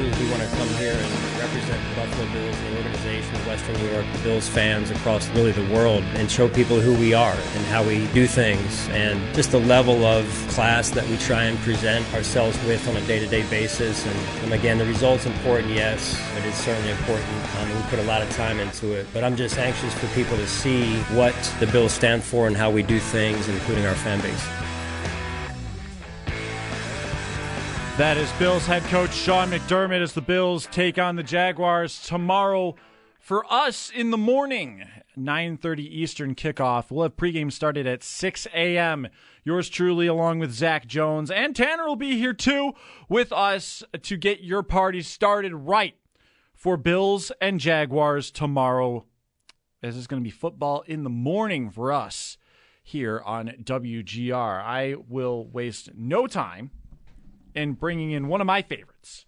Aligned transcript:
We 0.00 0.30
want 0.30 0.40
to 0.42 0.48
come 0.56 0.68
here 0.78 0.94
and 0.94 1.38
represent 1.38 1.78
the 1.90 1.94
Buffalo 1.94 2.32
Bills, 2.32 2.58
the 2.58 2.76
organization 2.78 3.34
of 3.34 3.46
Western 3.46 3.76
New 3.76 3.90
York, 3.90 4.06
the 4.14 4.18
Bills 4.20 4.48
fans 4.48 4.90
across 4.90 5.28
really 5.30 5.52
the 5.52 5.70
world, 5.74 6.02
and 6.14 6.30
show 6.30 6.48
people 6.48 6.80
who 6.80 6.94
we 6.94 7.12
are 7.12 7.34
and 7.34 7.66
how 7.66 7.84
we 7.84 8.06
do 8.14 8.26
things, 8.26 8.88
and 8.92 9.20
just 9.34 9.50
the 9.50 9.60
level 9.60 10.06
of 10.06 10.24
class 10.48 10.88
that 10.88 11.06
we 11.08 11.18
try 11.18 11.44
and 11.44 11.58
present 11.58 12.10
ourselves 12.14 12.56
with 12.64 12.88
on 12.88 12.96
a 12.96 13.06
day-to-day 13.06 13.42
basis. 13.50 14.06
And, 14.06 14.44
and 14.44 14.54
again, 14.54 14.78
the 14.78 14.86
results 14.86 15.26
important, 15.26 15.74
yes, 15.74 16.18
it 16.38 16.46
is 16.46 16.54
certainly 16.54 16.92
important. 16.92 17.56
Um, 17.58 17.68
we 17.68 17.82
put 17.90 17.98
a 17.98 18.04
lot 18.04 18.22
of 18.22 18.30
time 18.30 18.58
into 18.58 18.92
it, 18.92 19.06
but 19.12 19.22
I'm 19.22 19.36
just 19.36 19.58
anxious 19.58 19.92
for 19.92 20.06
people 20.14 20.38
to 20.38 20.46
see 20.46 20.96
what 21.14 21.34
the 21.60 21.66
Bills 21.66 21.92
stand 21.92 22.24
for 22.24 22.46
and 22.46 22.56
how 22.56 22.70
we 22.70 22.82
do 22.82 22.98
things, 22.98 23.48
including 23.48 23.84
our 23.84 23.96
fan 23.96 24.18
base. 24.22 24.69
That 28.00 28.16
is 28.16 28.32
Bills 28.38 28.64
head 28.64 28.82
coach 28.84 29.12
Sean 29.12 29.50
McDermott 29.50 30.00
as 30.00 30.14
the 30.14 30.22
Bills 30.22 30.66
take 30.72 30.96
on 30.96 31.16
the 31.16 31.22
Jaguars 31.22 32.00
tomorrow. 32.00 32.74
For 33.18 33.44
us 33.52 33.90
in 33.90 34.10
the 34.10 34.16
morning, 34.16 34.86
9:30 35.18 35.80
Eastern 35.80 36.34
kickoff. 36.34 36.90
We'll 36.90 37.02
have 37.02 37.18
pregame 37.18 37.52
started 37.52 37.86
at 37.86 38.02
6 38.02 38.46
a.m. 38.54 39.08
Yours 39.44 39.68
truly, 39.68 40.06
along 40.06 40.38
with 40.38 40.50
Zach 40.50 40.86
Jones 40.86 41.30
and 41.30 41.54
Tanner, 41.54 41.86
will 41.86 41.94
be 41.94 42.16
here 42.16 42.32
too 42.32 42.72
with 43.10 43.32
us 43.32 43.84
to 44.00 44.16
get 44.16 44.40
your 44.40 44.62
party 44.62 45.02
started 45.02 45.52
right 45.54 45.96
for 46.54 46.78
Bills 46.78 47.30
and 47.38 47.60
Jaguars 47.60 48.30
tomorrow. 48.30 49.04
This 49.82 49.94
is 49.94 50.06
going 50.06 50.22
to 50.22 50.26
be 50.26 50.30
football 50.30 50.84
in 50.86 51.04
the 51.04 51.10
morning 51.10 51.68
for 51.68 51.92
us 51.92 52.38
here 52.82 53.20
on 53.26 53.48
WGR. 53.62 54.62
I 54.62 54.94
will 55.06 55.46
waste 55.46 55.90
no 55.94 56.26
time 56.26 56.70
in 57.54 57.74
bringing 57.74 58.10
in 58.12 58.28
one 58.28 58.40
of 58.40 58.46
my 58.46 58.62
favorites, 58.62 59.26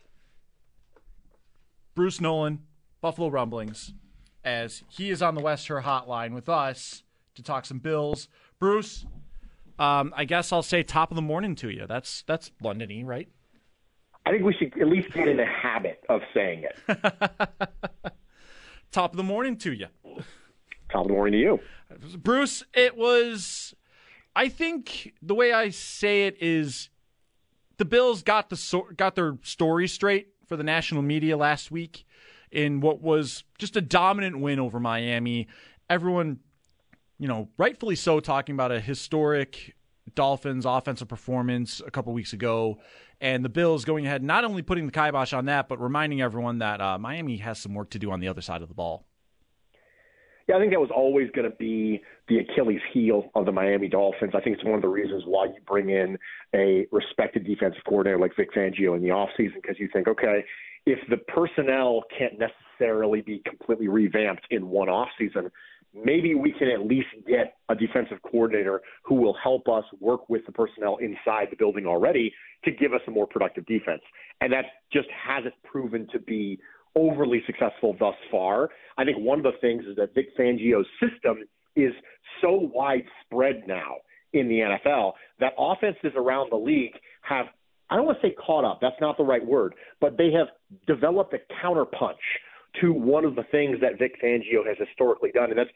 Bruce 1.94 2.20
Nolan, 2.20 2.60
Buffalo 3.00 3.28
Rumblings, 3.28 3.92
as 4.44 4.82
he 4.88 5.10
is 5.10 5.22
on 5.22 5.34
the 5.34 5.40
West 5.40 5.68
Herr 5.68 5.82
Hotline 5.82 6.32
with 6.34 6.48
us 6.48 7.02
to 7.34 7.42
talk 7.42 7.64
some 7.64 7.78
Bills. 7.78 8.28
Bruce, 8.58 9.04
um, 9.78 10.12
I 10.16 10.24
guess 10.24 10.52
I'll 10.52 10.62
say 10.62 10.82
top 10.82 11.10
of 11.10 11.16
the 11.16 11.22
morning 11.22 11.54
to 11.56 11.70
you. 11.70 11.86
That's 11.86 12.22
that's 12.26 12.50
Londony, 12.62 13.04
right? 13.04 13.28
I 14.24 14.30
think 14.30 14.44
we 14.44 14.54
should 14.54 14.80
at 14.80 14.88
least 14.88 15.12
get 15.12 15.26
in 15.26 15.36
the 15.36 15.46
habit 15.46 16.02
of 16.08 16.20
saying 16.32 16.64
it. 16.64 16.98
top 18.92 19.12
of 19.12 19.16
the 19.16 19.22
morning 19.24 19.56
to 19.58 19.72
you. 19.72 19.86
Top 20.90 21.02
of 21.02 21.08
the 21.08 21.14
morning 21.14 21.32
to 21.32 21.38
you. 21.38 21.60
Bruce, 22.18 22.62
it 22.74 22.96
was 22.96 23.74
I 24.34 24.48
think 24.48 25.12
the 25.20 25.34
way 25.34 25.52
I 25.52 25.70
say 25.70 26.26
it 26.26 26.36
is 26.40 26.88
the 27.82 27.86
Bills 27.86 28.22
got 28.22 28.48
the 28.48 28.84
got 28.96 29.16
their 29.16 29.36
story 29.42 29.88
straight 29.88 30.28
for 30.46 30.56
the 30.56 30.62
national 30.62 31.02
media 31.02 31.36
last 31.36 31.72
week 31.72 32.06
in 32.52 32.78
what 32.78 33.02
was 33.02 33.42
just 33.58 33.74
a 33.74 33.80
dominant 33.80 34.38
win 34.38 34.60
over 34.60 34.78
Miami. 34.78 35.48
Everyone, 35.90 36.38
you 37.18 37.26
know, 37.26 37.48
rightfully 37.58 37.96
so, 37.96 38.20
talking 38.20 38.54
about 38.54 38.70
a 38.70 38.78
historic 38.78 39.74
Dolphins 40.14 40.64
offensive 40.64 41.08
performance 41.08 41.82
a 41.84 41.90
couple 41.90 42.12
weeks 42.12 42.32
ago, 42.32 42.78
and 43.20 43.44
the 43.44 43.48
Bills 43.48 43.84
going 43.84 44.06
ahead, 44.06 44.22
not 44.22 44.44
only 44.44 44.62
putting 44.62 44.86
the 44.86 44.92
kibosh 44.92 45.32
on 45.32 45.46
that, 45.46 45.68
but 45.68 45.80
reminding 45.80 46.22
everyone 46.22 46.58
that 46.58 46.80
uh, 46.80 46.98
Miami 46.98 47.38
has 47.38 47.58
some 47.58 47.74
work 47.74 47.90
to 47.90 47.98
do 47.98 48.12
on 48.12 48.20
the 48.20 48.28
other 48.28 48.42
side 48.42 48.62
of 48.62 48.68
the 48.68 48.76
ball. 48.76 49.08
Yeah, 50.48 50.56
I 50.56 50.58
think 50.58 50.72
that 50.72 50.80
was 50.80 50.90
always 50.94 51.30
going 51.30 51.48
to 51.48 51.56
be 51.56 52.02
the 52.28 52.38
Achilles 52.38 52.80
heel 52.92 53.30
of 53.34 53.46
the 53.46 53.52
Miami 53.52 53.88
Dolphins. 53.88 54.32
I 54.34 54.40
think 54.40 54.56
it's 54.56 54.64
one 54.64 54.74
of 54.74 54.82
the 54.82 54.88
reasons 54.88 55.22
why 55.26 55.46
you 55.46 55.56
bring 55.66 55.90
in 55.90 56.18
a 56.54 56.86
respected 56.90 57.46
defensive 57.46 57.82
coordinator 57.88 58.18
like 58.18 58.34
Vic 58.36 58.52
Fangio 58.52 58.96
in 58.96 59.02
the 59.02 59.08
offseason 59.08 59.56
because 59.62 59.78
you 59.78 59.88
think, 59.92 60.08
okay, 60.08 60.44
if 60.86 60.98
the 61.08 61.16
personnel 61.16 62.02
can't 62.16 62.34
necessarily 62.38 63.20
be 63.20 63.40
completely 63.46 63.88
revamped 63.88 64.46
in 64.50 64.68
one 64.68 64.88
offseason, 64.88 65.50
maybe 65.94 66.34
we 66.34 66.52
can 66.52 66.68
at 66.68 66.80
least 66.86 67.08
get 67.26 67.56
a 67.68 67.74
defensive 67.74 68.18
coordinator 68.22 68.80
who 69.04 69.14
will 69.14 69.36
help 69.42 69.68
us 69.68 69.84
work 70.00 70.28
with 70.28 70.44
the 70.46 70.52
personnel 70.52 70.96
inside 70.96 71.48
the 71.50 71.56
building 71.56 71.86
already 71.86 72.32
to 72.64 72.70
give 72.70 72.92
us 72.92 73.00
a 73.06 73.10
more 73.10 73.26
productive 73.26 73.66
defense. 73.66 74.02
And 74.40 74.52
that 74.52 74.64
just 74.92 75.08
hasn't 75.10 75.54
proven 75.62 76.08
to 76.12 76.18
be 76.18 76.58
overly 76.96 77.42
successful 77.46 77.96
thus 77.98 78.14
far. 78.30 78.70
I 78.98 79.04
think 79.04 79.18
one 79.18 79.38
of 79.38 79.44
the 79.44 79.58
things 79.60 79.84
is 79.86 79.96
that 79.96 80.14
Vic 80.14 80.36
Fangio's 80.38 80.86
system 81.00 81.38
is 81.76 81.92
so 82.40 82.70
widespread 82.74 83.64
now 83.66 83.96
in 84.32 84.48
the 84.48 84.60
NFL 84.60 85.12
that 85.40 85.52
offenses 85.58 86.12
around 86.16 86.50
the 86.50 86.56
league 86.56 86.94
have 87.22 87.46
I 87.90 87.96
don't 87.96 88.06
want 88.06 88.22
to 88.22 88.28
say 88.28 88.34
caught 88.34 88.64
up, 88.64 88.78
that's 88.80 88.96
not 89.02 89.18
the 89.18 89.24
right 89.24 89.44
word, 89.44 89.74
but 90.00 90.16
they 90.16 90.30
have 90.32 90.46
developed 90.86 91.34
a 91.34 91.40
counterpunch 91.62 92.14
to 92.80 92.90
one 92.90 93.26
of 93.26 93.34
the 93.34 93.42
things 93.50 93.76
that 93.82 93.98
Vic 93.98 94.14
Fangio 94.22 94.66
has 94.66 94.78
historically 94.78 95.30
done 95.30 95.50
and 95.50 95.58
that's 95.58 95.70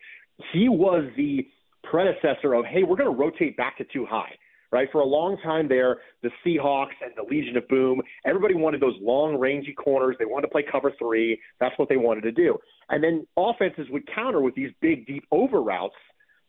he 0.53 0.69
was 0.69 1.05
the 1.17 1.47
predecessor 1.85 2.55
of 2.55 2.65
hey, 2.65 2.83
we're 2.83 2.97
going 2.97 3.11
to 3.11 3.19
rotate 3.19 3.57
back 3.57 3.77
to 3.79 3.85
two 3.93 4.07
high 4.07 4.33
right? 4.73 4.89
For 4.93 5.01
a 5.01 5.07
long 5.07 5.37
time 5.43 5.69
there, 5.69 5.99
the 6.23 6.31
Seahawks 6.45 6.97
and 7.03 7.13
the 7.17 7.23
Legion 7.29 7.57
of 7.57 7.67
Boom, 7.69 8.01
everybody 8.25 8.55
wanted 8.55 8.81
those 8.81 8.97
long, 9.01 9.37
rangy 9.37 9.73
corners. 9.73 10.17
They 10.19 10.25
wanted 10.25 10.47
to 10.49 10.53
play 10.53 10.65
cover 10.71 10.93
three. 10.99 11.41
That's 11.61 11.77
what 11.79 11.89
they 11.89 11.97
wanted 11.97 12.23
to 12.23 12.33
do. 12.33 12.59
And 12.89 13.03
then 13.03 13.27
offenses 13.37 13.87
would 13.91 14.03
counter 14.15 14.41
with 14.41 14.55
these 14.55 14.71
big, 14.81 15.07
deep 15.07 15.25
over 15.31 15.63
routes 15.63 15.95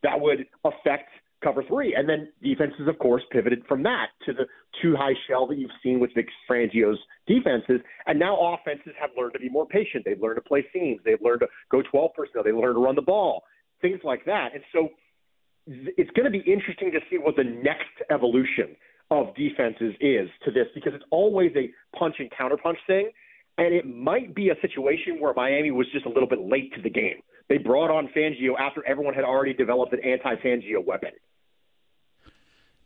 that 0.04 0.20
would 0.20 0.46
affect 0.64 1.10
cover 1.44 1.64
three. 1.68 1.96
And 1.96 2.10
then 2.10 2.30
defenses, 2.42 2.88
of 2.88 2.98
course, 3.00 3.24
pivoted 3.32 3.64
from 3.68 3.84
that 3.84 4.08
to 4.26 4.34
the 4.34 4.46
two 4.82 4.96
high 4.96 5.14
shell 5.28 5.48
that 5.48 5.58
you've 5.58 5.72
seen 5.84 6.00
with 6.00 6.12
Vic 6.16 6.28
Fangio's 6.50 7.00
defenses. 7.28 7.82
And 8.06 8.20
now 8.20 8.56
offenses 8.56 8.94
have 9.00 9.12
learned 9.18 9.34
to 9.34 9.40
be 9.40 9.50
more 9.50 9.68
patient. 9.68 10.04
They've 10.06 10.22
learned 10.22 10.38
to 10.38 10.42
play 10.42 10.66
seams. 10.74 11.00
They've 11.06 11.22
learned 11.22 11.42
to 11.42 11.48
go 11.72 11.82
12 11.82 12.12
personnel. 12.16 12.44
They 12.44 12.52
learned 12.52 12.76
to 12.76 12.84
run 12.84 12.96
the 12.96 13.02
ball, 13.02 13.44
things 13.82 14.00
like 14.04 14.26
that. 14.26 14.50
And 14.54 14.64
so– 14.74 14.90
it's 15.68 16.10
going 16.12 16.26
to 16.26 16.32
be 16.32 16.44
interesting 16.50 16.92
to 16.92 17.00
see 17.10 17.18
what 17.18 17.36
the 17.36 17.44
next 17.44 17.92
evolution 18.10 18.76
of 19.12 19.36
defenses 19.36 19.94
is 20.00 20.30
to 20.46 20.52
this 20.52 20.68
because 20.76 20.94
it's 20.94 21.06
always 21.12 21.52
a 21.56 21.70
punch 21.98 22.16
and 22.20 22.30
counterpunch 22.32 22.78
thing. 22.86 23.10
And 23.58 23.74
it 23.74 23.86
might 23.86 24.36
be 24.36 24.50
a 24.50 24.56
situation 24.62 25.20
where 25.20 25.34
Miami 25.34 25.72
was 25.72 25.88
just 25.92 26.06
a 26.06 26.10
little 26.10 26.28
bit 26.28 26.40
late 26.40 26.74
to 26.76 26.82
the 26.82 26.90
game. 26.90 27.22
They 27.50 27.58
brought 27.58 27.90
on 27.90 28.10
Fangio 28.16 28.60
after 28.60 28.86
everyone 28.86 29.14
had 29.14 29.24
already 29.24 29.54
developed 29.54 29.94
an 29.94 30.00
anti-Fangio 30.04 30.86
weapon. 30.86 31.12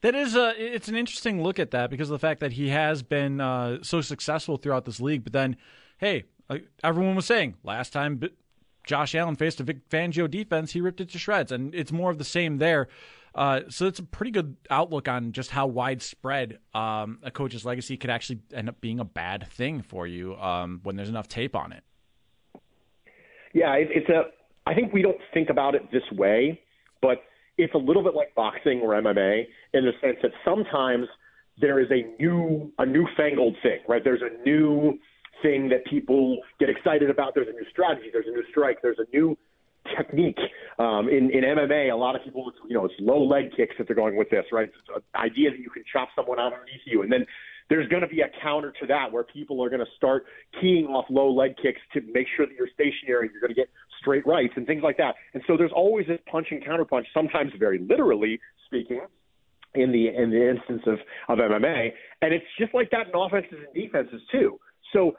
That 0.02 0.16
is 0.16 0.36
a 0.36 0.54
it's 0.58 0.88
an 0.88 0.96
interesting 0.96 1.44
look 1.44 1.60
at 1.60 1.72
that 1.72 1.92
because 1.92 2.10
of 2.10 2.14
the 2.14 2.26
fact 2.26 2.40
that 2.40 2.54
he 2.54 2.70
has 2.70 3.04
been 3.04 3.40
uh, 3.40 3.80
so 3.84 4.02
successful 4.02 4.58
throughout 4.58 4.86
this 4.86 5.00
league. 5.00 5.24
But 5.24 5.34
then, 5.34 5.58
hey, 6.00 6.24
everyone 6.84 7.16
was 7.16 7.26
saying 7.26 7.56
last 7.64 7.94
time 7.94 8.20
Josh 8.84 9.16
Allen 9.16 9.36
faced 9.36 9.60
a 9.60 9.64
Vic 9.64 9.88
Fangio 9.90 10.30
defense, 10.30 10.72
he 10.72 10.82
ripped 10.82 11.02
it 11.02 11.10
to 11.10 11.20
shreds, 11.20 11.52
and 11.52 11.74
it's 11.76 11.92
more 11.92 12.12
of 12.12 12.18
the 12.18 12.24
same 12.24 12.58
there. 12.58 12.88
Uh, 13.34 13.62
so 13.70 13.86
it's 13.86 14.00
a 14.00 14.04
pretty 14.04 14.32
good 14.32 14.58
outlook 14.70 15.08
on 15.08 15.32
just 15.32 15.52
how 15.52 15.66
widespread 15.66 16.60
um, 16.74 17.20
a 17.24 17.32
coach's 17.32 17.64
legacy 17.64 17.96
could 17.96 18.10
actually 18.10 18.40
end 18.54 18.68
up 18.68 18.82
being 18.82 19.00
a 19.00 19.06
bad 19.06 19.48
thing 19.50 19.82
for 19.82 20.06
you 20.06 20.36
um, 20.36 20.82
when 20.84 20.96
there's 20.98 21.10
enough 21.10 21.28
tape 21.28 21.56
on 21.56 21.72
it. 21.72 21.84
Yeah, 23.54 23.74
it, 23.76 23.88
it's 23.92 24.10
a 24.10 24.24
I 24.66 24.74
think 24.74 24.94
we 24.94 25.02
don't 25.02 25.18
think 25.34 25.50
about 25.50 25.76
it 25.76 25.92
this 25.92 26.04
way, 26.12 26.62
but 27.02 27.24
it's 27.58 27.74
a 27.74 27.78
little 27.78 28.04
bit 28.04 28.16
like 28.16 28.34
boxing 28.36 28.82
or 28.82 28.90
MMA 29.02 29.46
in 29.74 29.86
the 29.86 29.92
sense 30.02 30.18
that 30.22 30.32
sometimes 30.46 31.08
there 31.60 31.80
is 31.80 31.90
a 31.92 32.04
new 32.22 32.72
a 32.78 32.86
newfangled 32.86 33.56
thing, 33.64 33.80
right? 33.88 34.04
There's 34.04 34.22
a 34.22 34.44
new 34.44 35.00
thing 35.42 35.70
that 35.70 35.86
people 35.86 36.38
get 36.60 36.70
excited 36.70 37.10
about. 37.10 37.34
There's 37.36 37.48
a 37.48 37.54
new 37.54 37.66
strategy. 37.72 38.10
There's 38.12 38.28
a 38.28 38.32
new 38.32 38.44
strike. 38.50 38.82
There's 38.82 39.00
a 39.00 39.16
new 39.16 39.38
technique. 39.98 40.40
Um, 40.80 41.10
in, 41.10 41.32
in 41.32 41.44
MMA, 41.44 41.92
a 41.92 41.96
lot 41.96 42.16
of 42.16 42.24
people, 42.24 42.52
you 42.68 42.76
know, 42.76 42.86
it's 42.86 42.94
low 43.00 43.24
leg 43.24 43.52
kicks 43.56 43.76
that 43.78 43.88
they're 43.88 43.96
going 43.96 44.16
with 44.16 44.30
this, 44.30 44.46
right? 44.52 44.70
It's 44.70 44.90
an 44.96 45.02
idea 45.16 45.52
that 45.52 45.60
you 45.60 45.70
can 45.70 45.84
chop 45.92 46.10
someone 46.16 46.40
out 46.40 46.54
underneath 46.54 46.82
you. 46.86 47.02
And 47.02 47.12
then 47.12 47.26
there's 47.70 47.88
going 47.88 48.02
to 48.02 48.08
be 48.08 48.22
a 48.22 48.30
counter 48.42 48.74
to 48.82 48.88
that 48.88 49.12
where 49.12 49.24
people 49.24 49.64
are 49.64 49.70
going 49.70 49.80
to 49.80 49.92
start 49.96 50.26
keying 50.60 50.86
off 50.86 51.06
low 51.10 51.32
leg 51.32 51.56
kicks 51.62 51.80
to 51.94 52.02
make 52.14 52.28
sure 52.36 52.46
that 52.46 52.54
you're 52.54 52.70
stationary. 52.74 53.30
You're 53.32 53.42
going 53.42 53.56
to 53.56 53.56
get 53.56 53.70
straight 54.00 54.26
rights 54.28 54.54
and 54.56 54.68
things 54.68 54.84
like 54.84 54.98
that. 54.98 55.16
And 55.34 55.44
so 55.48 55.58
there's 55.58 55.72
always 55.74 56.08
this 56.08 56.20
punch 56.30 56.48
and 56.52 56.64
counter 56.64 56.86
punch, 56.86 57.08
sometimes 57.14 57.52
very 57.58 57.80
literally 57.80 58.40
speaking, 58.66 59.02
in 59.74 59.92
the 59.92 60.10
in 60.10 60.30
the 60.32 60.50
instance 60.50 60.82
of 60.86 61.00
of 61.30 61.40
MMA. 61.40 61.92
And 62.22 62.34
it's 62.34 62.46
just 62.60 62.74
like 62.74 62.90
that 62.92 63.08
in 63.08 63.14
offenses 63.16 63.60
and 63.66 63.74
defenses 63.74 64.22
too. 64.32 64.60
So 64.92 65.14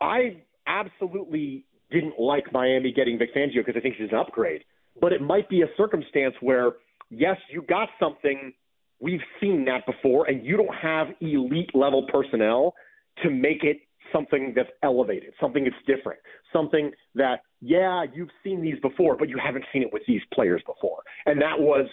I 0.00 0.42
absolutely 0.66 1.64
didn't 1.90 2.18
like 2.18 2.52
Miami 2.52 2.92
getting 2.92 3.18
Vic 3.18 3.34
Fangio 3.34 3.64
because 3.64 3.74
I 3.76 3.80
think 3.80 3.96
he's 3.96 4.10
an 4.10 4.16
upgrade. 4.16 4.62
But 5.00 5.12
it 5.12 5.22
might 5.22 5.48
be 5.48 5.62
a 5.62 5.66
circumstance 5.76 6.34
where, 6.40 6.72
yes, 7.10 7.36
you 7.50 7.62
got 7.62 7.88
something. 8.00 8.52
We've 9.00 9.20
seen 9.40 9.64
that 9.66 9.86
before, 9.86 10.28
and 10.28 10.44
you 10.44 10.56
don't 10.56 10.74
have 10.74 11.08
elite 11.20 11.70
level 11.74 12.06
personnel 12.12 12.74
to 13.22 13.30
make 13.30 13.62
it 13.62 13.78
something 14.12 14.52
that's 14.56 14.70
elevated, 14.82 15.32
something 15.40 15.64
that's 15.64 15.76
different, 15.86 16.18
something 16.52 16.90
that, 17.14 17.40
yeah, 17.60 18.04
you've 18.12 18.30
seen 18.42 18.62
these 18.62 18.78
before, 18.80 19.16
but 19.16 19.28
you 19.28 19.38
haven't 19.42 19.64
seen 19.72 19.82
it 19.82 19.92
with 19.92 20.02
these 20.06 20.22
players 20.32 20.62
before. 20.66 21.02
And 21.26 21.40
that 21.40 21.58
was 21.58 21.86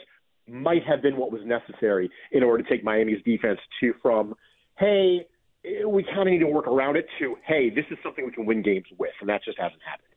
might 0.47 0.83
have 0.87 1.01
been 1.01 1.17
what 1.17 1.31
was 1.31 1.41
necessary 1.45 2.09
in 2.31 2.43
order 2.43 2.63
to 2.63 2.69
take 2.69 2.83
Miami's 2.83 3.21
defense 3.25 3.59
to 3.79 3.93
from, 4.01 4.35
hey, 4.77 5.25
we 5.87 6.03
kind 6.03 6.21
of 6.21 6.27
need 6.27 6.39
to 6.39 6.47
work 6.47 6.67
around 6.67 6.95
it 6.95 7.07
to, 7.19 7.35
hey, 7.45 7.69
this 7.69 7.85
is 7.91 7.97
something 8.03 8.25
we 8.25 8.31
can 8.31 8.45
win 8.45 8.61
games 8.61 8.85
with, 8.97 9.11
and 9.19 9.29
that 9.29 9.43
just 9.43 9.57
hasn't 9.59 9.81
happened. 9.83 10.09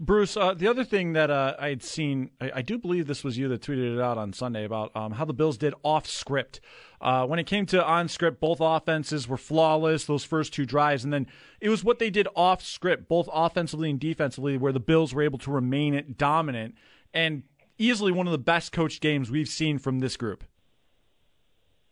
Bruce, 0.00 0.36
uh, 0.36 0.54
the 0.54 0.68
other 0.68 0.84
thing 0.84 1.12
that 1.14 1.28
uh, 1.28 1.56
I 1.58 1.70
had 1.70 1.82
seen, 1.82 2.30
I, 2.40 2.52
I, 2.56 2.62
do 2.62 2.78
believe 2.78 3.08
this 3.08 3.24
was 3.24 3.36
you 3.36 3.48
that 3.48 3.62
tweeted 3.62 3.96
it 3.96 4.00
out 4.00 4.16
on 4.16 4.32
Sunday 4.32 4.64
about 4.64 4.94
um, 4.94 5.12
how 5.12 5.24
the 5.24 5.34
Bills 5.34 5.58
did 5.58 5.74
off 5.82 6.06
script. 6.06 6.60
Uh, 7.00 7.26
when 7.26 7.40
it 7.40 7.46
came 7.46 7.66
to 7.66 7.84
on 7.84 8.06
script, 8.06 8.38
both 8.38 8.58
offenses 8.60 9.26
were 9.26 9.36
flawless 9.36 10.04
those 10.04 10.22
first 10.22 10.52
two 10.52 10.64
drives, 10.64 11.02
and 11.02 11.12
then 11.12 11.26
it 11.60 11.68
was 11.68 11.82
what 11.82 11.98
they 11.98 12.10
did 12.10 12.28
off 12.36 12.62
script, 12.62 13.08
both 13.08 13.28
offensively 13.32 13.90
and 13.90 13.98
defensively, 13.98 14.56
where 14.56 14.72
the 14.72 14.78
Bills 14.78 15.12
were 15.12 15.22
able 15.22 15.38
to 15.38 15.50
remain 15.50 16.14
dominant 16.16 16.76
and 17.12 17.42
easily 17.76 18.12
one 18.12 18.28
of 18.28 18.32
the 18.32 18.38
best 18.38 18.70
coached 18.70 19.02
games 19.02 19.32
we've 19.32 19.48
seen 19.48 19.78
from 19.78 19.98
this 19.98 20.16
group. 20.16 20.44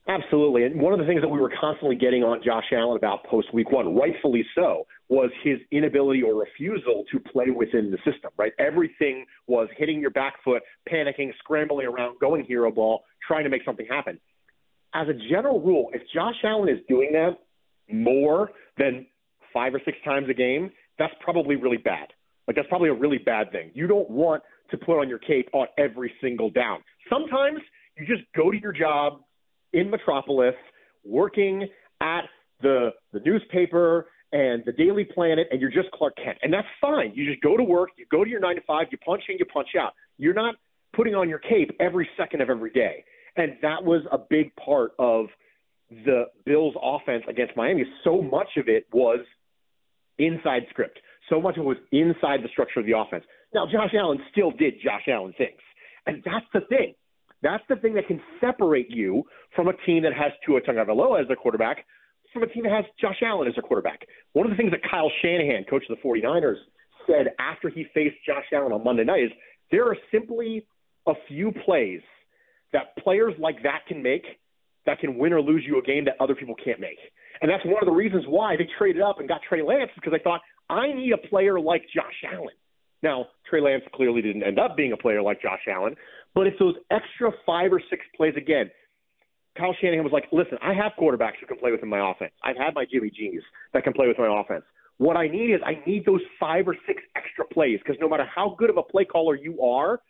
Absolutely. 0.08 0.62
And 0.64 0.80
one 0.80 0.92
of 0.92 1.00
the 1.00 1.04
things 1.04 1.20
that 1.20 1.28
we 1.28 1.40
were 1.40 1.52
constantly 1.60 1.96
getting 1.96 2.22
on 2.22 2.40
Josh 2.44 2.66
Allen 2.72 2.96
about 2.96 3.24
post 3.24 3.52
week 3.52 3.72
one, 3.72 3.96
rightfully 3.96 4.44
so, 4.54 4.86
was 5.08 5.30
his 5.42 5.58
inability 5.72 6.22
or 6.22 6.34
refusal 6.34 7.04
to 7.10 7.18
play 7.18 7.50
within 7.50 7.90
the 7.90 7.98
system, 8.10 8.30
right? 8.36 8.52
Everything 8.60 9.26
was 9.48 9.68
hitting 9.76 10.00
your 10.00 10.10
back 10.10 10.34
foot, 10.44 10.62
panicking, 10.88 11.30
scrambling 11.40 11.86
around, 11.86 12.20
going 12.20 12.44
hero 12.44 12.70
ball, 12.70 13.02
trying 13.26 13.42
to 13.42 13.50
make 13.50 13.64
something 13.64 13.86
happen. 13.90 14.20
As 14.94 15.08
a 15.08 15.14
general 15.28 15.60
rule, 15.60 15.90
if 15.92 16.02
Josh 16.14 16.36
Allen 16.44 16.68
is 16.68 16.78
doing 16.88 17.10
that 17.12 17.38
more 17.92 18.52
than 18.78 19.06
five 19.52 19.74
or 19.74 19.80
six 19.84 19.98
times 20.04 20.28
a 20.30 20.34
game, 20.34 20.70
that's 21.00 21.14
probably 21.20 21.56
really 21.56 21.78
bad. 21.78 22.08
Like, 22.46 22.54
that's 22.54 22.68
probably 22.68 22.90
a 22.90 22.94
really 22.94 23.18
bad 23.18 23.50
thing. 23.50 23.72
You 23.74 23.88
don't 23.88 24.08
want 24.08 24.44
to 24.70 24.78
put 24.78 25.00
on 25.00 25.08
your 25.08 25.18
cape 25.18 25.48
on 25.52 25.66
every 25.78 26.12
single 26.20 26.48
down. 26.48 26.78
Sometimes 27.10 27.58
you 27.98 28.06
just 28.06 28.22
go 28.36 28.52
to 28.52 28.58
your 28.60 28.72
job 28.72 29.20
in 29.76 29.90
Metropolis, 29.90 30.54
working 31.04 31.68
at 32.00 32.22
the 32.62 32.90
the 33.12 33.20
newspaper 33.20 34.06
and 34.32 34.64
the 34.66 34.72
Daily 34.72 35.04
Planet, 35.04 35.46
and 35.50 35.60
you're 35.60 35.70
just 35.70 35.90
Clark 35.92 36.16
Kent, 36.16 36.38
and 36.42 36.52
that's 36.52 36.66
fine. 36.80 37.12
You 37.14 37.30
just 37.30 37.42
go 37.42 37.56
to 37.56 37.62
work, 37.62 37.90
you 37.96 38.06
go 38.10 38.24
to 38.24 38.30
your 38.30 38.40
nine 38.40 38.56
to 38.56 38.62
five, 38.62 38.86
you 38.90 38.98
punch 38.98 39.22
in, 39.28 39.36
you 39.38 39.44
punch 39.44 39.68
out. 39.80 39.92
You're 40.18 40.34
not 40.34 40.56
putting 40.94 41.14
on 41.14 41.28
your 41.28 41.38
cape 41.38 41.70
every 41.78 42.08
second 42.16 42.40
of 42.40 42.50
every 42.50 42.70
day, 42.70 43.04
and 43.36 43.52
that 43.62 43.84
was 43.84 44.02
a 44.10 44.18
big 44.18 44.54
part 44.56 44.92
of 44.98 45.26
the 45.90 46.24
Bills' 46.44 46.74
offense 46.82 47.22
against 47.28 47.56
Miami. 47.56 47.84
So 48.02 48.20
much 48.20 48.48
of 48.56 48.68
it 48.68 48.86
was 48.92 49.20
inside 50.18 50.62
script. 50.70 50.98
So 51.28 51.40
much 51.40 51.56
of 51.56 51.62
it 51.62 51.66
was 51.66 51.76
inside 51.92 52.42
the 52.42 52.48
structure 52.50 52.80
of 52.80 52.86
the 52.86 52.96
offense. 52.96 53.24
Now, 53.54 53.66
Josh 53.66 53.94
Allen 53.96 54.18
still 54.32 54.50
did 54.50 54.74
Josh 54.82 55.06
Allen 55.08 55.34
things, 55.38 55.60
and 56.06 56.22
that's 56.24 56.46
the 56.52 56.60
thing. 56.68 56.94
That's 57.42 57.62
the 57.68 57.76
thing 57.76 57.94
that 57.94 58.06
can 58.06 58.20
separate 58.40 58.90
you 58.90 59.24
from 59.54 59.68
a 59.68 59.72
team 59.84 60.02
that 60.02 60.12
has 60.12 60.32
Tua 60.44 60.60
Tagovailoa 60.60 61.20
as 61.20 61.26
their 61.26 61.36
quarterback 61.36 61.84
from 62.32 62.42
a 62.42 62.46
team 62.46 62.64
that 62.64 62.72
has 62.72 62.84
Josh 63.00 63.22
Allen 63.22 63.48
as 63.48 63.54
their 63.54 63.62
quarterback. 63.62 64.06
One 64.32 64.46
of 64.46 64.50
the 64.50 64.56
things 64.56 64.70
that 64.70 64.80
Kyle 64.90 65.10
Shanahan, 65.22 65.64
coach 65.64 65.84
of 65.88 65.96
the 65.96 66.02
49ers, 66.06 66.56
said 67.06 67.32
after 67.38 67.68
he 67.68 67.86
faced 67.94 68.16
Josh 68.26 68.44
Allen 68.52 68.72
on 68.72 68.84
Monday 68.84 69.04
night 69.04 69.24
is 69.24 69.30
there 69.70 69.86
are 69.86 69.96
simply 70.12 70.66
a 71.06 71.14
few 71.28 71.52
plays 71.64 72.00
that 72.72 72.96
players 73.02 73.32
like 73.38 73.62
that 73.62 73.80
can 73.88 74.02
make 74.02 74.24
that 74.84 75.00
can 75.00 75.18
win 75.18 75.32
or 75.32 75.40
lose 75.40 75.64
you 75.66 75.78
a 75.78 75.82
game 75.82 76.04
that 76.04 76.14
other 76.20 76.34
people 76.34 76.54
can't 76.62 76.78
make. 76.78 76.98
And 77.40 77.50
that's 77.50 77.64
one 77.64 77.82
of 77.82 77.86
the 77.86 77.92
reasons 77.92 78.24
why 78.28 78.56
they 78.56 78.68
traded 78.78 79.02
up 79.02 79.18
and 79.18 79.28
got 79.28 79.40
Trey 79.48 79.62
Lance 79.62 79.90
because 79.94 80.12
they 80.12 80.22
thought, 80.22 80.40
I 80.70 80.92
need 80.92 81.12
a 81.12 81.28
player 81.28 81.58
like 81.60 81.82
Josh 81.92 82.24
Allen. 82.32 82.54
Now, 83.02 83.26
Trey 83.48 83.60
Lance 83.60 83.84
clearly 83.94 84.22
didn't 84.22 84.42
end 84.42 84.58
up 84.58 84.76
being 84.76 84.92
a 84.92 84.96
player 84.96 85.22
like 85.22 85.40
Josh 85.42 85.60
Allen, 85.70 85.94
but 86.34 86.46
it's 86.46 86.58
those 86.58 86.74
extra 86.90 87.30
five 87.44 87.72
or 87.72 87.80
six 87.90 88.02
plays 88.16 88.34
again. 88.36 88.70
Kyle 89.56 89.74
Shanahan 89.80 90.04
was 90.04 90.12
like, 90.12 90.26
listen, 90.32 90.58
I 90.62 90.74
have 90.74 90.92
quarterbacks 91.00 91.40
who 91.40 91.46
can 91.46 91.56
play 91.56 91.72
within 91.72 91.88
my 91.88 92.10
offense. 92.10 92.32
I've 92.44 92.56
had 92.56 92.74
my 92.74 92.84
Jimmy 92.90 93.10
G's 93.10 93.42
that 93.72 93.84
can 93.84 93.92
play 93.92 94.06
with 94.06 94.18
my 94.18 94.40
offense. 94.40 94.64
What 94.98 95.16
I 95.16 95.28
need 95.28 95.52
is 95.52 95.60
I 95.64 95.82
need 95.86 96.04
those 96.06 96.20
five 96.40 96.66
or 96.68 96.76
six 96.86 97.02
extra 97.16 97.44
plays 97.46 97.78
because 97.82 97.96
no 98.00 98.08
matter 98.08 98.26
how 98.32 98.54
good 98.58 98.70
of 98.70 98.76
a 98.76 98.82
play 98.82 99.04
caller 99.04 99.34
you 99.34 99.60
are, 99.60 100.00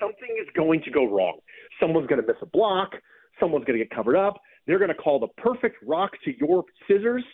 something 0.00 0.36
is 0.40 0.48
going 0.54 0.82
to 0.82 0.90
go 0.90 1.06
wrong. 1.06 1.38
Someone's 1.80 2.06
going 2.06 2.20
to 2.20 2.26
miss 2.26 2.36
a 2.42 2.46
block. 2.46 2.92
Someone's 3.40 3.64
going 3.64 3.78
to 3.78 3.84
get 3.84 3.94
covered 3.94 4.16
up. 4.16 4.40
They're 4.66 4.78
going 4.78 4.90
to 4.90 4.94
call 4.94 5.18
the 5.18 5.28
perfect 5.42 5.76
rock 5.86 6.12
to 6.24 6.32
your 6.38 6.64
scissors. 6.86 7.24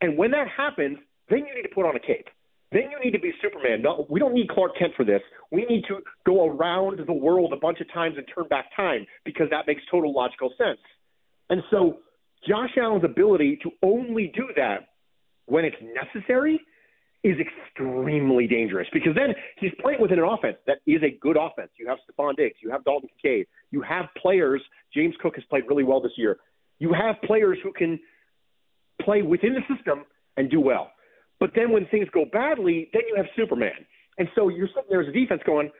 And 0.00 0.18
when 0.18 0.30
that 0.32 0.46
happens, 0.54 0.98
then 1.28 1.40
you 1.40 1.54
need 1.54 1.62
to 1.62 1.74
put 1.74 1.86
on 1.86 1.96
a 1.96 2.00
cape. 2.00 2.28
Then 2.72 2.90
you 2.90 2.98
need 3.02 3.12
to 3.12 3.20
be 3.20 3.32
Superman. 3.40 3.82
No, 3.82 4.06
we 4.10 4.18
don't 4.18 4.34
need 4.34 4.48
Clark 4.48 4.72
Kent 4.78 4.92
for 4.96 5.04
this. 5.04 5.20
We 5.50 5.64
need 5.66 5.84
to 5.88 5.98
go 6.24 6.48
around 6.48 7.00
the 7.06 7.12
world 7.12 7.52
a 7.52 7.56
bunch 7.56 7.80
of 7.80 7.92
times 7.92 8.16
and 8.16 8.26
turn 8.34 8.48
back 8.48 8.66
time 8.74 9.06
because 9.24 9.46
that 9.50 9.66
makes 9.66 9.82
total 9.90 10.12
logical 10.12 10.52
sense. 10.58 10.80
And 11.48 11.62
so 11.70 11.98
Josh 12.46 12.70
Allen's 12.76 13.04
ability 13.04 13.58
to 13.62 13.70
only 13.82 14.32
do 14.34 14.48
that 14.56 14.88
when 15.46 15.64
it's 15.64 15.76
necessary 15.80 16.60
is 17.22 17.36
extremely 17.40 18.46
dangerous 18.46 18.86
because 18.92 19.14
then 19.14 19.34
he's 19.58 19.72
playing 19.80 20.00
within 20.00 20.18
an 20.18 20.24
offense 20.24 20.56
that 20.66 20.78
is 20.86 21.02
a 21.02 21.18
good 21.20 21.36
offense. 21.36 21.70
You 21.78 21.88
have 21.88 21.98
Stefon 21.98 22.36
Diggs, 22.36 22.56
you 22.62 22.70
have 22.70 22.84
Dalton 22.84 23.08
Kincaid, 23.20 23.46
you 23.70 23.82
have 23.82 24.06
players. 24.20 24.62
James 24.94 25.14
Cook 25.20 25.34
has 25.36 25.44
played 25.50 25.64
really 25.68 25.82
well 25.82 26.00
this 26.00 26.12
year. 26.16 26.38
You 26.78 26.92
have 26.92 27.16
players 27.22 27.58
who 27.62 27.72
can 27.72 27.98
play 29.02 29.22
within 29.22 29.54
the 29.54 29.74
system 29.74 30.04
and 30.36 30.50
do 30.50 30.60
well. 30.60 30.90
But 31.38 31.50
then 31.54 31.70
when 31.70 31.86
things 31.86 32.08
go 32.12 32.24
badly, 32.24 32.88
then 32.92 33.02
you 33.08 33.16
have 33.16 33.26
Superman. 33.36 33.84
And 34.18 34.28
so 34.34 34.48
you're 34.48 34.68
sitting 34.68 34.88
there 34.88 35.02
as 35.02 35.08
a 35.08 35.12
defense 35.12 35.42
going, 35.44 35.70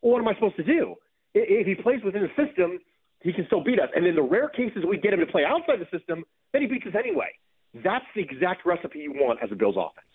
well, 0.00 0.12
what 0.12 0.20
am 0.20 0.28
I 0.28 0.34
supposed 0.34 0.56
to 0.56 0.64
do? 0.64 0.94
If 1.34 1.66
he 1.66 1.74
plays 1.74 2.00
within 2.04 2.22
the 2.22 2.46
system, 2.46 2.78
he 3.20 3.32
can 3.32 3.46
still 3.46 3.62
beat 3.62 3.78
us. 3.78 3.88
And 3.94 4.06
in 4.06 4.14
the 4.14 4.22
rare 4.22 4.48
cases 4.48 4.84
we 4.88 4.98
get 4.98 5.12
him 5.12 5.20
to 5.20 5.26
play 5.26 5.44
outside 5.44 5.78
the 5.80 5.96
system, 5.96 6.24
then 6.52 6.62
he 6.62 6.68
beats 6.68 6.86
us 6.86 6.94
anyway. 6.98 7.28
That's 7.74 8.04
the 8.14 8.22
exact 8.22 8.66
recipe 8.66 9.00
you 9.00 9.12
want 9.12 9.40
as 9.42 9.50
a 9.52 9.54
Bills 9.54 9.76
offense. 9.78 10.06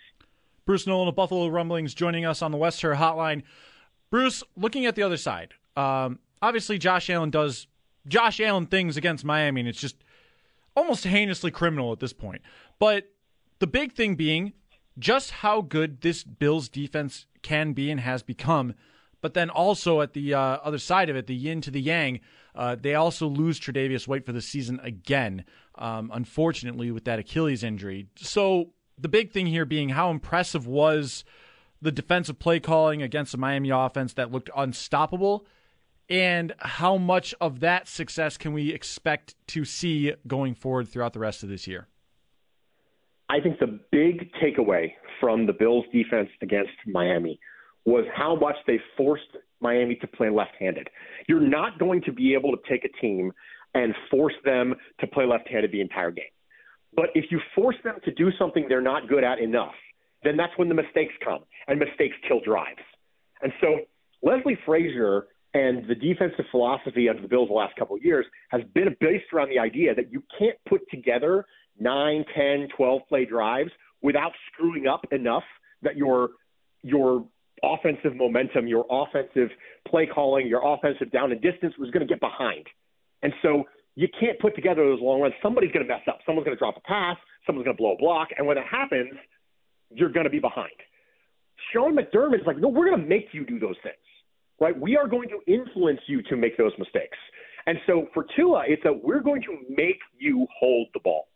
Bruce 0.65 0.85
Nolan 0.85 1.07
of 1.07 1.15
Buffalo 1.15 1.47
Rumblings 1.47 1.93
joining 1.93 2.25
us 2.25 2.41
on 2.41 2.51
the 2.51 2.57
West 2.57 2.81
Herr 2.81 2.95
Hotline. 2.95 3.43
Bruce, 4.09 4.43
looking 4.55 4.85
at 4.85 4.95
the 4.95 5.03
other 5.03 5.17
side, 5.17 5.53
um, 5.75 6.19
obviously 6.41 6.77
Josh 6.77 7.09
Allen 7.09 7.29
does 7.29 7.67
Josh 8.07 8.39
Allen 8.39 8.65
things 8.65 8.97
against 8.97 9.25
Miami, 9.25 9.61
and 9.61 9.67
it's 9.69 9.79
just 9.79 9.95
almost 10.75 11.03
heinously 11.03 11.51
criminal 11.51 11.91
at 11.91 11.99
this 11.99 12.13
point. 12.13 12.41
But 12.79 13.09
the 13.59 13.67
big 13.67 13.93
thing 13.93 14.15
being 14.15 14.53
just 14.99 15.31
how 15.31 15.61
good 15.61 16.01
this 16.01 16.23
Bills 16.23 16.69
defense 16.69 17.25
can 17.41 17.73
be 17.73 17.91
and 17.91 17.99
has 17.99 18.23
become. 18.23 18.73
But 19.21 19.33
then 19.33 19.49
also 19.49 20.01
at 20.01 20.13
the 20.13 20.33
uh, 20.33 20.39
other 20.39 20.77
side 20.77 21.09
of 21.09 21.15
it, 21.15 21.27
the 21.27 21.35
yin 21.35 21.61
to 21.61 21.71
the 21.71 21.81
yang, 21.81 22.19
uh, 22.55 22.75
they 22.79 22.93
also 22.93 23.27
lose 23.27 23.59
Tre'Davious 23.59 24.07
White 24.07 24.25
for 24.25 24.31
the 24.31 24.41
season 24.41 24.79
again, 24.83 25.43
um, 25.75 26.11
unfortunately, 26.13 26.91
with 26.91 27.05
that 27.05 27.19
Achilles 27.19 27.63
injury. 27.63 28.07
So 28.15 28.73
the 28.97 29.09
big 29.09 29.31
thing 29.31 29.47
here 29.47 29.65
being 29.65 29.89
how 29.89 30.11
impressive 30.11 30.67
was 30.67 31.23
the 31.81 31.91
defensive 31.91 32.39
play 32.39 32.59
calling 32.59 33.01
against 33.01 33.31
the 33.31 33.37
Miami 33.37 33.69
offense 33.69 34.13
that 34.13 34.31
looked 34.31 34.49
unstoppable, 34.55 35.45
and 36.09 36.53
how 36.59 36.97
much 36.97 37.35
of 37.41 37.59
that 37.59 37.87
success 37.87 38.37
can 38.37 38.53
we 38.53 38.73
expect 38.73 39.35
to 39.47 39.65
see 39.65 40.13
going 40.25 40.55
forward 40.55 40.87
throughout 40.87 41.13
the 41.13 41.19
rest 41.19 41.43
of 41.43 41.49
this 41.49 41.67
year? 41.67 41.87
I 43.29 43.39
think 43.41 43.59
the 43.59 43.79
big 43.91 44.31
takeaway 44.41 44.93
from 45.19 45.45
the 45.45 45.53
Bills 45.53 45.85
defense 45.91 46.29
against 46.41 46.71
Miami 46.85 47.39
was 47.85 48.05
how 48.15 48.35
much 48.35 48.55
they 48.67 48.79
forced 48.95 49.37
Miami 49.59 49.95
to 49.95 50.07
play 50.07 50.29
left-handed. 50.29 50.89
You're 51.27 51.39
not 51.41 51.79
going 51.79 52.01
to 52.03 52.11
be 52.11 52.33
able 52.33 52.51
to 52.51 52.57
take 52.69 52.85
a 52.85 53.01
team 53.01 53.31
and 53.73 53.93
force 54.09 54.33
them 54.45 54.75
to 54.99 55.07
play 55.07 55.25
left-handed 55.25 55.71
the 55.71 55.81
entire 55.81 56.11
game. 56.11 56.25
But 56.95 57.07
if 57.15 57.25
you 57.29 57.39
force 57.53 57.75
them 57.83 57.95
to 58.05 58.11
do 58.13 58.29
something 58.39 58.65
they're 58.67 58.81
not 58.81 59.09
good 59.09 59.23
at 59.23 59.39
enough, 59.39 59.75
then 60.23 60.37
that's 60.37 60.53
when 60.57 60.69
the 60.69 60.75
mistakes 60.75 61.13
come, 61.23 61.39
and 61.67 61.79
mistakes 61.79 62.15
kill 62.27 62.39
drives. 62.39 62.81
And 63.41 63.51
so 63.61 63.81
Leslie 64.23 64.57
Frazier 64.65 65.27
and 65.53 65.87
the 65.87 65.95
defensive 65.95 66.45
philosophy 66.51 67.07
of 67.07 67.21
the 67.21 67.27
Bills 67.27 67.49
the 67.49 67.53
last 67.53 67.75
couple 67.75 67.95
of 67.95 68.03
years 68.03 68.25
has 68.49 68.61
been 68.73 68.95
based 68.99 69.25
around 69.33 69.49
the 69.49 69.59
idea 69.59 69.93
that 69.95 70.11
you 70.11 70.23
can't 70.37 70.57
put 70.67 70.81
together 70.89 71.45
9, 71.79 72.25
10, 72.35 72.67
12 72.75 73.01
play 73.09 73.25
drives 73.25 73.71
without 74.01 74.31
screwing 74.51 74.87
up 74.87 75.05
enough 75.11 75.43
that 75.81 75.97
your 75.97 76.29
your 76.83 77.25
offensive 77.63 78.15
momentum, 78.15 78.67
your 78.67 78.85
offensive 78.89 79.49
play 79.87 80.05
calling, 80.05 80.47
your 80.47 80.61
offensive 80.63 81.11
down 81.11 81.31
and 81.31 81.41
distance 81.41 81.73
was 81.79 81.89
going 81.91 82.05
to 82.05 82.11
get 82.11 82.19
behind. 82.19 82.65
And 83.23 83.33
so 83.41 83.63
you 83.95 84.07
can't 84.19 84.39
put 84.39 84.55
together 84.55 84.85
those 84.85 85.01
long 85.01 85.21
runs. 85.21 85.33
Somebody's 85.41 85.71
going 85.71 85.85
to 85.85 85.91
mess 85.91 86.03
up. 86.07 86.19
Someone's 86.25 86.45
going 86.45 86.55
to 86.55 86.59
drop 86.59 86.77
a 86.77 86.81
pass. 86.81 87.17
Someone's 87.45 87.65
going 87.65 87.75
to 87.75 87.81
blow 87.81 87.93
a 87.93 87.97
block. 87.97 88.29
And 88.37 88.45
when 88.45 88.57
it 88.57 88.65
happens, 88.69 89.13
you're 89.89 90.11
going 90.11 90.25
to 90.25 90.29
be 90.29 90.39
behind. 90.39 90.69
Sean 91.73 91.95
McDermott 91.95 92.41
is 92.41 92.45
like, 92.45 92.57
no, 92.57 92.67
we're 92.67 92.89
going 92.89 93.01
to 93.01 93.07
make 93.07 93.29
you 93.31 93.43
do 93.43 93.57
those 93.57 93.75
things, 93.81 93.95
right? 94.61 94.79
We 94.79 94.95
are 94.95 95.07
going 95.07 95.29
to 95.29 95.39
influence 95.51 95.99
you 96.07 96.21
to 96.23 96.35
make 96.35 96.57
those 96.57 96.73
mistakes. 96.77 97.17
And 97.65 97.77
so 97.87 98.07
for 98.13 98.25
Tua, 98.35 98.65
it's 98.67 98.83
that 98.83 99.03
we're 99.03 99.19
going 99.19 99.41
to 99.41 99.57
make 99.69 99.99
you 100.19 100.45
hold 100.59 100.87
the 100.93 100.99
ball. 100.99 101.27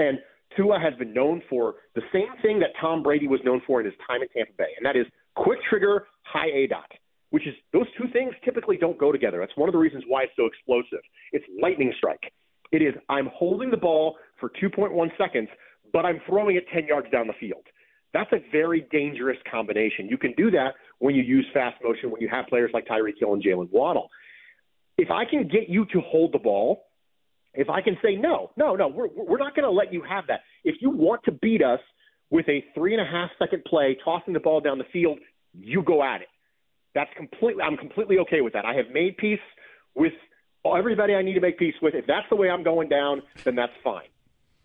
And 0.00 0.18
Tua 0.56 0.80
has 0.80 0.94
been 0.98 1.12
known 1.12 1.42
for 1.48 1.74
the 1.94 2.00
same 2.12 2.28
thing 2.42 2.58
that 2.60 2.70
Tom 2.80 3.02
Brady 3.02 3.28
was 3.28 3.40
known 3.44 3.60
for 3.66 3.80
in 3.80 3.86
his 3.86 3.94
time 4.08 4.22
in 4.22 4.28
Tampa 4.28 4.52
Bay, 4.56 4.72
and 4.76 4.84
that 4.84 4.96
is 4.96 5.06
quick 5.36 5.58
trigger, 5.68 6.06
high 6.22 6.48
A 6.48 6.66
dot, 6.66 6.90
which 7.30 7.46
is 7.46 7.54
those 7.72 7.86
two 7.98 8.08
things 8.12 8.32
typically 8.44 8.78
don't 8.78 8.98
go 8.98 9.12
together. 9.12 9.38
That's 9.38 9.56
one 9.56 9.68
of 9.68 9.74
the 9.74 9.78
reasons 9.78 10.02
why 10.08 10.24
it's 10.24 10.32
so 10.36 10.46
explosive. 10.46 11.04
It's 11.32 11.44
lightning 11.62 11.92
strike. 11.98 12.32
It 12.72 12.82
is 12.82 12.94
I'm 13.08 13.28
holding 13.32 13.70
the 13.70 13.76
ball 13.76 14.16
for 14.38 14.50
2.1 14.62 15.10
seconds, 15.18 15.48
but 15.92 16.06
I'm 16.06 16.20
throwing 16.26 16.56
it 16.56 16.64
10 16.72 16.86
yards 16.86 17.08
down 17.10 17.26
the 17.26 17.34
field. 17.38 17.66
That's 18.14 18.32
a 18.32 18.38
very 18.50 18.86
dangerous 18.90 19.38
combination. 19.50 20.08
You 20.08 20.18
can 20.18 20.32
do 20.36 20.50
that 20.50 20.74
when 20.98 21.14
you 21.14 21.22
use 21.22 21.46
fast 21.52 21.76
motion, 21.84 22.10
when 22.10 22.20
you 22.20 22.28
have 22.28 22.46
players 22.46 22.70
like 22.72 22.86
Tyreek 22.86 23.18
Hill 23.20 23.34
and 23.34 23.42
Jaylen 23.42 23.70
Waddle. 23.70 24.08
If 24.98 25.10
I 25.10 25.24
can 25.24 25.46
get 25.46 25.68
you 25.68 25.84
to 25.92 26.00
hold 26.00 26.32
the 26.32 26.38
ball, 26.38 26.86
if 27.54 27.68
I 27.68 27.80
can 27.80 27.96
say 28.02 28.16
no, 28.16 28.50
no, 28.56 28.76
no, 28.76 28.88
we're 28.88 29.08
we're 29.14 29.38
not 29.38 29.54
going 29.54 29.64
to 29.64 29.70
let 29.70 29.92
you 29.92 30.02
have 30.08 30.26
that. 30.28 30.40
If 30.64 30.76
you 30.80 30.90
want 30.90 31.22
to 31.24 31.32
beat 31.32 31.62
us 31.62 31.80
with 32.30 32.48
a 32.48 32.64
three 32.74 32.94
and 32.94 33.00
a 33.00 33.10
half 33.10 33.30
second 33.38 33.64
play, 33.64 33.96
tossing 34.04 34.34
the 34.34 34.40
ball 34.40 34.60
down 34.60 34.78
the 34.78 34.84
field, 34.92 35.18
you 35.52 35.82
go 35.82 36.02
at 36.02 36.22
it. 36.22 36.28
That's 36.94 37.10
completely. 37.16 37.62
I'm 37.62 37.76
completely 37.76 38.18
okay 38.18 38.40
with 38.40 38.52
that. 38.52 38.64
I 38.64 38.74
have 38.74 38.90
made 38.92 39.16
peace 39.16 39.40
with 39.94 40.12
everybody 40.64 41.14
I 41.14 41.22
need 41.22 41.34
to 41.34 41.40
make 41.40 41.58
peace 41.58 41.74
with. 41.82 41.94
If 41.94 42.06
that's 42.06 42.26
the 42.30 42.36
way 42.36 42.50
I'm 42.50 42.62
going 42.62 42.88
down, 42.88 43.22
then 43.44 43.56
that's 43.56 43.72
fine. 43.82 44.08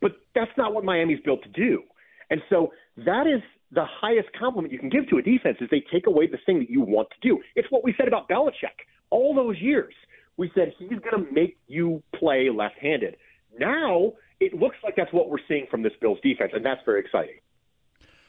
But 0.02 0.12
that's 0.34 0.52
not 0.58 0.74
what 0.74 0.84
Miami's 0.84 1.20
built 1.24 1.42
to 1.44 1.50
do. 1.50 1.84
And 2.30 2.42
so 2.50 2.72
that 2.98 3.28
is 3.28 3.42
the 3.72 3.86
highest 3.86 4.30
compliment 4.38 4.72
you 4.72 4.80
can 4.80 4.90
give 4.90 5.08
to 5.10 5.18
a 5.18 5.22
defense 5.22 5.58
is 5.62 5.70
they 5.72 5.84
take 5.92 6.08
away 6.08 6.28
the 6.28 6.38
thing 6.46 6.60
that 6.60 6.70
you 6.70 6.82
want 6.82 7.10
to 7.10 7.28
do. 7.28 7.42
It's 7.56 7.70
what 7.72 7.84
we 7.84 7.94
said 7.98 8.08
about 8.08 8.30
Belichick 8.30 8.86
all 9.10 9.34
those 9.34 9.58
years. 9.60 9.94
We 10.38 10.52
said 10.54 10.74
he's 10.78 10.90
going 10.90 11.26
to 11.26 11.32
make 11.32 11.58
you 11.68 12.04
play 12.14 12.50
left-handed. 12.50 13.18
Now 13.58 14.14
it 14.40 14.54
looks 14.54 14.76
like 14.84 14.96
that's 14.96 15.14
what 15.14 15.30
we're 15.30 15.38
seeing 15.48 15.66
from 15.72 15.82
this 15.82 15.94
Bills 16.02 16.20
defense, 16.22 16.52
and 16.54 16.66
that's 16.66 16.82
very 16.84 17.00
exciting. 17.00 17.36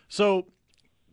So 0.09 0.47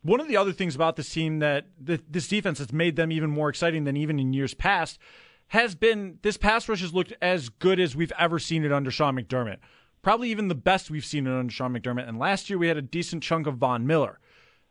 one 0.04 0.20
of 0.20 0.28
the 0.28 0.38
other 0.38 0.52
things 0.52 0.76
about 0.76 0.96
this 0.96 1.10
team 1.10 1.40
that 1.40 1.66
this 1.80 2.28
defense 2.28 2.60
has 2.60 2.72
made 2.72 2.96
them 2.96 3.12
even 3.12 3.30
more 3.30 3.50
exciting 3.50 3.86
than 3.86 3.98
even 3.98 4.20
in 4.20 4.34
years 4.34 4.54
past 4.54 5.00
has 5.48 5.76
been 5.76 6.20
this 6.22 6.38
pass 6.38 6.70
rush 6.70 6.82
has 6.82 6.94
looked 6.94 7.14
as 7.22 7.50
good 7.50 7.80
as 7.80 7.96
we've 7.96 8.14
ever 8.20 8.38
seen 8.40 8.64
it 8.64 8.72
under 8.72 8.92
Sean 8.92 9.16
McDermott. 9.16 9.58
Probably 10.02 10.30
even 10.30 10.48
the 10.48 10.56
best 10.56 10.92
we've 10.92 11.06
seen 11.06 11.26
it 11.26 11.32
under 11.32 11.52
Sean 11.52 11.74
McDermott. 11.74 12.08
And 12.08 12.20
last 12.20 12.50
year 12.50 12.60
we 12.60 12.68
had 12.68 12.78
a 12.78 12.82
decent 12.82 13.24
chunk 13.24 13.48
of 13.48 13.56
Von 13.56 13.88
Miller. 13.88 14.20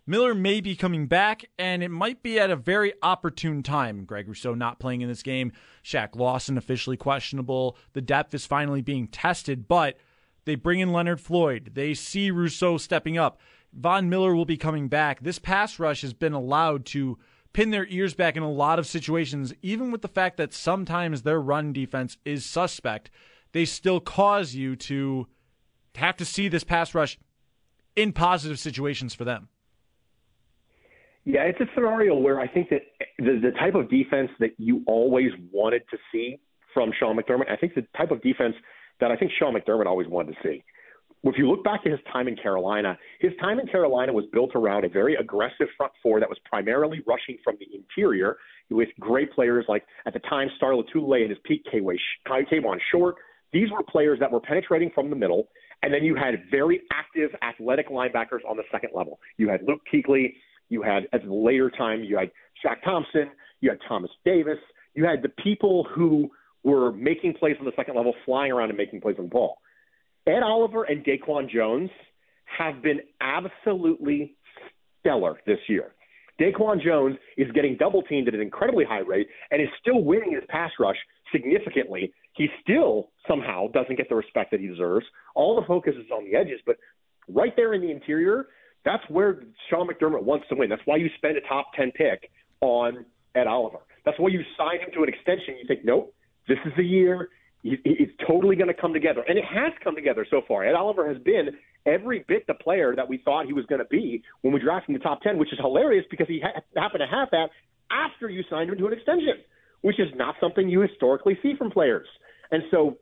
Miller 0.05 0.35
may 0.35 0.61
be 0.61 0.75
coming 0.75 1.07
back, 1.07 1.45
and 1.59 1.83
it 1.83 1.91
might 1.91 2.25
be 2.25 2.39
at 2.39 2.51
a 2.51 2.57
very 2.57 2.93
opportune 3.03 3.63
time. 3.63 4.05
Greg 4.05 4.27
Rousseau 4.27 4.53
not 4.53 4.81
playing 4.81 5.01
in 5.01 5.09
this 5.09 5.23
game, 5.23 5.53
Shaq 5.85 6.17
Lawson 6.17 6.59
officially 6.59 6.97
questionable. 6.97 7.77
The 7.93 8.01
depth 8.01 8.35
is 8.35 8.45
finally 8.45 8.83
being 8.83 9.07
tested, 9.07 9.69
but 9.69 9.97
they 10.45 10.57
bring 10.57 10.81
in 10.81 10.93
Leonard 10.93 11.21
Floyd. 11.21 11.71
They 11.75 11.95
see 11.95 12.33
Rousseau 12.33 12.79
stepping 12.79 13.17
up. 13.17 13.41
Von 13.73 14.09
Miller 14.09 14.35
will 14.35 14.45
be 14.45 14.57
coming 14.57 14.89
back. 14.89 15.23
This 15.23 15.39
pass 15.39 15.79
rush 15.79 16.03
has 16.03 16.13
been 16.13 16.33
allowed 16.33 16.85
to 16.87 17.17
pin 17.53 17.71
their 17.71 17.87
ears 17.87 18.15
back 18.15 18.37
in 18.37 18.43
a 18.43 18.51
lot 18.51 18.81
of 18.81 18.89
situations, 18.89 19.55
even 19.63 19.93
with 19.93 20.03
the 20.03 20.09
fact 20.09 20.37
that 20.37 20.53
sometimes 20.53 21.23
their 21.23 21.41
run 21.41 21.73
defense 21.73 22.17
is 22.25 22.45
suspect. 22.45 23.09
They 23.53 23.67
still 23.67 24.01
cause 24.01 24.55
you 24.55 24.75
to 24.77 25.29
have 25.95 26.17
to 26.17 26.25
see 26.25 26.49
this 26.49 26.65
pass 26.65 26.93
rush 26.93 27.19
in 27.95 28.13
positive 28.13 28.59
situations 28.59 29.15
for 29.15 29.25
them. 29.25 29.49
Yeah, 31.25 31.43
it's 31.43 31.61
a 31.61 31.67
scenario 31.75 32.17
where 32.17 32.41
I 32.41 32.49
think 32.49 32.71
that 32.71 32.83
the, 33.19 33.39
the 33.41 33.53
type 33.59 33.75
of 33.75 33.89
defense 33.89 34.31
that 34.41 34.51
you 34.59 34.83
always 34.87 35.31
wanted 35.53 35.83
to 35.91 35.97
see 36.11 36.39
from 36.75 36.91
Sean 36.99 37.17
McDermott, 37.17 37.51
I 37.51 37.57
think 37.57 37.75
the 37.75 37.87
type 37.97 38.11
of 38.11 38.23
defense 38.23 38.55
that 39.01 39.11
I 39.11 39.17
think 39.17 39.31
Sean 39.39 39.55
McDermott 39.55 39.87
always 39.87 40.09
wanted 40.09 40.33
to 40.33 40.39
see 40.43 40.65
if 41.25 41.39
you 41.39 41.49
look 41.49 41.63
back 41.63 41.85
to 41.85 41.91
his 41.91 42.01
time 42.13 42.27
in 42.27 42.37
Carolina, 42.37 42.99
his 43.21 43.33
time 43.41 43.61
in 43.61 43.67
Carolina 43.67 44.13
was 44.13 44.25
built 44.33 44.51
around 44.55 44.85
a 44.85 44.89
very 44.89 45.15
aggressive 45.15 45.69
front 45.77 45.93
four 46.03 46.19
that 46.19 46.29
was 46.29 46.39
primarily 46.45 47.01
rushing 47.07 47.39
from 47.45 47.57
the 47.61 47.67
interior 47.75 48.37
with 48.71 48.89
great 48.99 49.33
players 49.33 49.65
like, 49.69 49.85
at 50.07 50.13
the 50.13 50.19
time, 50.21 50.49
Star 50.57 50.73
Lotulelei 50.73 51.23
and 51.23 51.31
his 51.31 51.39
peak, 51.45 51.65
Kawann 51.73 51.97
uh, 52.29 52.79
Short. 52.91 53.17
These 53.53 53.71
were 53.71 53.83
players 53.83 54.19
that 54.19 54.33
were 54.33 54.41
penetrating 54.41 54.91
from 54.95 55.11
the 55.11 55.17
middle, 55.17 55.49
and 55.83 55.93
then 55.93 56.03
you 56.03 56.17
had 56.17 56.35
very 56.51 56.81
active, 56.93 57.31
athletic 57.43 57.91
linebackers 57.91 58.41
on 58.49 58.57
the 58.57 58.65
second 58.73 58.91
level. 58.95 59.21
You 59.37 59.49
had 59.49 59.61
Luke 59.67 59.81
Kuechly. 59.93 60.35
You 60.73 60.81
had, 60.81 61.07
at 61.13 61.23
the 61.23 61.35
later 61.35 61.71
time, 61.71 62.03
you 62.03 62.17
had 62.17 62.31
Shaq 62.65 62.83
Thompson. 62.83 63.31
You 63.61 63.69
had 63.69 63.79
Thomas 63.87 64.11
Davis. 64.25 64.57
You 64.95 65.05
had 65.05 65.21
the 65.21 65.29
people 65.45 65.87
who 65.95 66.31
were 66.65 66.93
making 66.93 67.35
plays 67.35 67.57
on 67.61 67.67
the 67.67 67.73
second 67.77 67.95
level, 67.95 68.15
flying 68.25 68.53
around 68.53 68.71
and 68.71 68.79
making 68.79 69.03
plays 69.03 69.17
on 69.19 69.27
the 69.27 69.31
ball. 69.31 69.59
Ed 70.27 70.43
Oliver 70.43 70.85
and 70.85 71.05
Daquan 71.05 71.51
Jones 71.51 71.91
have 72.59 72.83
been 72.83 73.01
absolutely 73.21 74.35
stellar 75.01 75.39
this 75.47 75.59
year. 75.69 75.93
Daquan 76.41 76.83
Jones 76.83 77.17
is 77.37 77.53
getting 77.53 77.77
double 77.77 78.01
teamed 78.05 78.29
at 78.29 78.35
an 78.35 78.41
incredibly 78.41 78.87
high 78.87 79.01
rate 79.01 79.27
and 79.51 79.61
is 79.61 79.69
still 79.79 80.03
winning 80.03 80.33
his 80.33 80.45
pass 80.49 80.71
rush 80.81 80.97
significantly. 81.33 82.15
He 82.33 82.49
still 82.63 83.11
somehow 83.29 83.69
doesn't 83.73 83.97
get 83.97 84.09
the 84.09 84.15
respect 84.15 84.53
that 84.53 84.61
he 84.61 84.69
deserves. 84.69 85.05
All 85.35 85.55
the 85.55 85.67
focus 85.67 85.93
is 85.99 86.11
on 86.11 86.25
the 86.25 86.35
edges, 86.35 86.61
but 86.65 86.77
right 87.29 87.55
there 87.57 87.75
in 87.75 87.83
the 87.83 87.91
interior, 87.91 88.47
that's 88.85 89.03
where 89.09 89.43
Sean 89.71 89.89
McDermott 89.89 90.25
wants 90.25 90.47
to 90.49 90.55
win. 90.55 90.69
That's 90.69 90.83
why 90.85 90.97
you 90.97 91.09
spend 91.17 91.37
a 91.37 91.41
top 91.43 91.73
10 91.77 91.93
pick 91.93 92.31
on 92.61 93.05
Ed 93.35 93.47
Oliver. 93.47 93.79
That's 94.05 94.19
why 94.19 94.29
you 94.31 94.43
sign 94.57 94.81
him 94.81 94.89
to 94.95 95.03
an 95.03 95.09
extension. 95.09 95.57
You 95.61 95.67
think, 95.67 95.85
nope, 95.85 96.15
this 96.49 96.59
is 96.65 96.73
the 96.77 96.85
year 96.85 97.31
it's 97.65 98.13
totally 98.27 98.57
going 98.57 98.69
to 98.69 98.75
come 98.75 98.93
together. 98.93 99.25
And 99.29 99.39
it 99.39 99.45
has 99.45 99.73
come 99.85 99.95
together 99.95 100.27
so 100.29 100.43
far. 100.49 100.65
Ed 100.65 100.75
Oliver 100.75 101.07
has 101.13 101.23
been 101.23 101.51
every 101.87 102.25
bit 102.27 102.47
the 102.47 102.55
player 102.55 102.95
that 102.97 103.09
we 103.09 103.19
thought 103.19 103.47
he 103.47 103.53
was 103.53 103.65
going 103.67 103.79
to 103.79 103.87
be 103.87 104.23
when 104.41 104.53
we 104.53 104.61
drafted 104.61 104.91
him 104.91 104.97
in 104.97 105.01
the 105.01 105.05
top 105.05 105.23
10, 105.23 105.39
which 105.39 105.53
is 105.53 105.59
hilarious 105.61 106.05
because 106.11 106.27
he 106.27 106.41
ha- 106.43 106.61
happened 106.77 107.03
to 107.09 107.17
have 107.17 107.29
that 107.31 107.51
after 107.91 108.29
you 108.29 108.43
signed 108.51 108.71
him 108.71 108.79
to 108.79 108.87
an 108.87 108.93
extension, 108.93 109.35
which 109.83 110.01
is 110.01 110.09
not 110.17 110.35
something 110.41 110.69
you 110.69 110.81
historically 110.81 111.39
see 111.43 111.55
from 111.57 111.71
players. 111.71 112.07
And 112.51 112.65
so 112.71 112.99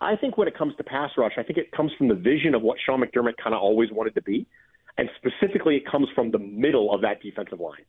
I 0.00 0.16
think 0.16 0.36
when 0.36 0.46
it 0.46 0.56
comes 0.56 0.74
to 0.76 0.84
pass 0.84 1.10
rush, 1.16 1.32
I 1.38 1.42
think 1.42 1.58
it 1.58 1.72
comes 1.72 1.90
from 1.96 2.08
the 2.08 2.14
vision 2.14 2.54
of 2.54 2.60
what 2.60 2.76
Sean 2.84 3.00
McDermott 3.00 3.36
kind 3.42 3.54
of 3.54 3.62
always 3.62 3.90
wanted 3.90 4.14
to 4.16 4.22
be. 4.22 4.46
And 4.98 5.10
specifically, 5.16 5.76
it 5.76 5.86
comes 5.86 6.08
from 6.14 6.30
the 6.30 6.38
middle 6.38 6.94
of 6.94 7.02
that 7.02 7.20
defensive 7.20 7.60
line. 7.60 7.84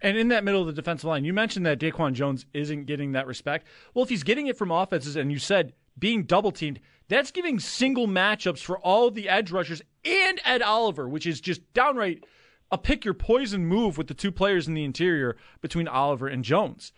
And 0.00 0.18
in 0.18 0.28
that 0.28 0.44
middle 0.44 0.60
of 0.60 0.66
the 0.66 0.72
defensive 0.72 1.08
line, 1.08 1.24
you 1.24 1.32
mentioned 1.32 1.64
that 1.66 1.78
Daquan 1.78 2.12
Jones 2.12 2.46
isn't 2.52 2.84
getting 2.86 3.12
that 3.12 3.26
respect. 3.26 3.66
Well, 3.94 4.02
if 4.02 4.08
he's 4.08 4.24
getting 4.24 4.48
it 4.48 4.56
from 4.56 4.70
offenses, 4.70 5.16
and 5.16 5.30
you 5.30 5.38
said 5.38 5.72
being 5.98 6.24
double 6.24 6.52
teamed, 6.52 6.80
that's 7.08 7.30
giving 7.30 7.58
single 7.58 8.06
matchups 8.06 8.58
for 8.62 8.78
all 8.78 9.10
the 9.10 9.28
edge 9.28 9.50
rushers 9.50 9.82
and 10.04 10.40
Ed 10.44 10.62
Oliver, 10.62 11.08
which 11.08 11.26
is 11.26 11.40
just 11.40 11.60
downright 11.72 12.24
a 12.70 12.78
pick 12.78 13.04
your 13.04 13.14
poison 13.14 13.64
move 13.66 13.96
with 13.96 14.08
the 14.08 14.14
two 14.14 14.32
players 14.32 14.66
in 14.66 14.74
the 14.74 14.84
interior 14.84 15.36
between 15.60 15.86
Oliver 15.86 16.26
and 16.26 16.42
Jones. 16.44 16.92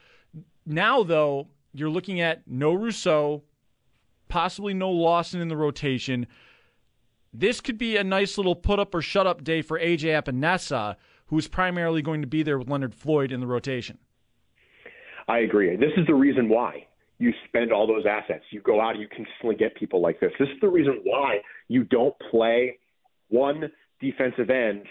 Now, 0.65 1.03
though, 1.03 1.49
you're 1.75 1.91
looking 1.91 2.21
at 2.21 2.43
no 2.47 2.73
Rousseau, 2.73 3.43
possibly 4.29 4.75
no 4.75 4.91
Lawson 4.91 5.41
in 5.41 5.49
the 5.49 5.57
rotation. 5.57 6.27
This 7.39 7.61
could 7.61 7.79
be 7.79 7.97
a 7.97 8.05
nice 8.05 8.39
little 8.39 8.55
put 8.55 8.79
up 8.79 8.95
or 8.95 9.03
shut 9.03 9.27
up 9.27 9.45
day 9.45 9.63
for 9.63 9.79
AJ 9.79 10.23
Epenesa 10.23 10.97
who's 11.27 11.49
primarily 11.49 12.03
going 12.03 12.21
to 12.21 12.27
be 12.27 12.43
there 12.43 12.59
with 12.59 12.69
Leonard 12.69 12.95
Floyd 12.95 13.33
in 13.33 13.41
the 13.41 13.47
rotation. 13.47 13.99
I 15.29 15.39
agree. 15.39 15.75
This 15.77 15.91
is 15.97 16.07
the 16.07 16.15
reason 16.15 16.49
why 16.49 16.87
you 17.19 17.33
spend 17.49 17.73
all 17.73 17.87
those 17.87 18.05
assets. 18.09 18.45
You 18.51 18.61
go 18.61 18.81
out 18.81 18.93
and 18.93 19.01
you 19.01 19.09
consistently 19.09 19.57
get 19.57 19.75
people 19.75 20.01
like 20.01 20.21
this. 20.21 20.31
This 20.39 20.49
is 20.49 20.61
the 20.61 20.69
reason 20.69 21.01
why 21.05 21.39
you 21.69 21.85
don't 21.85 22.15
play 22.31 22.79
one 23.29 23.71
defensive 24.01 24.51
end 24.51 24.85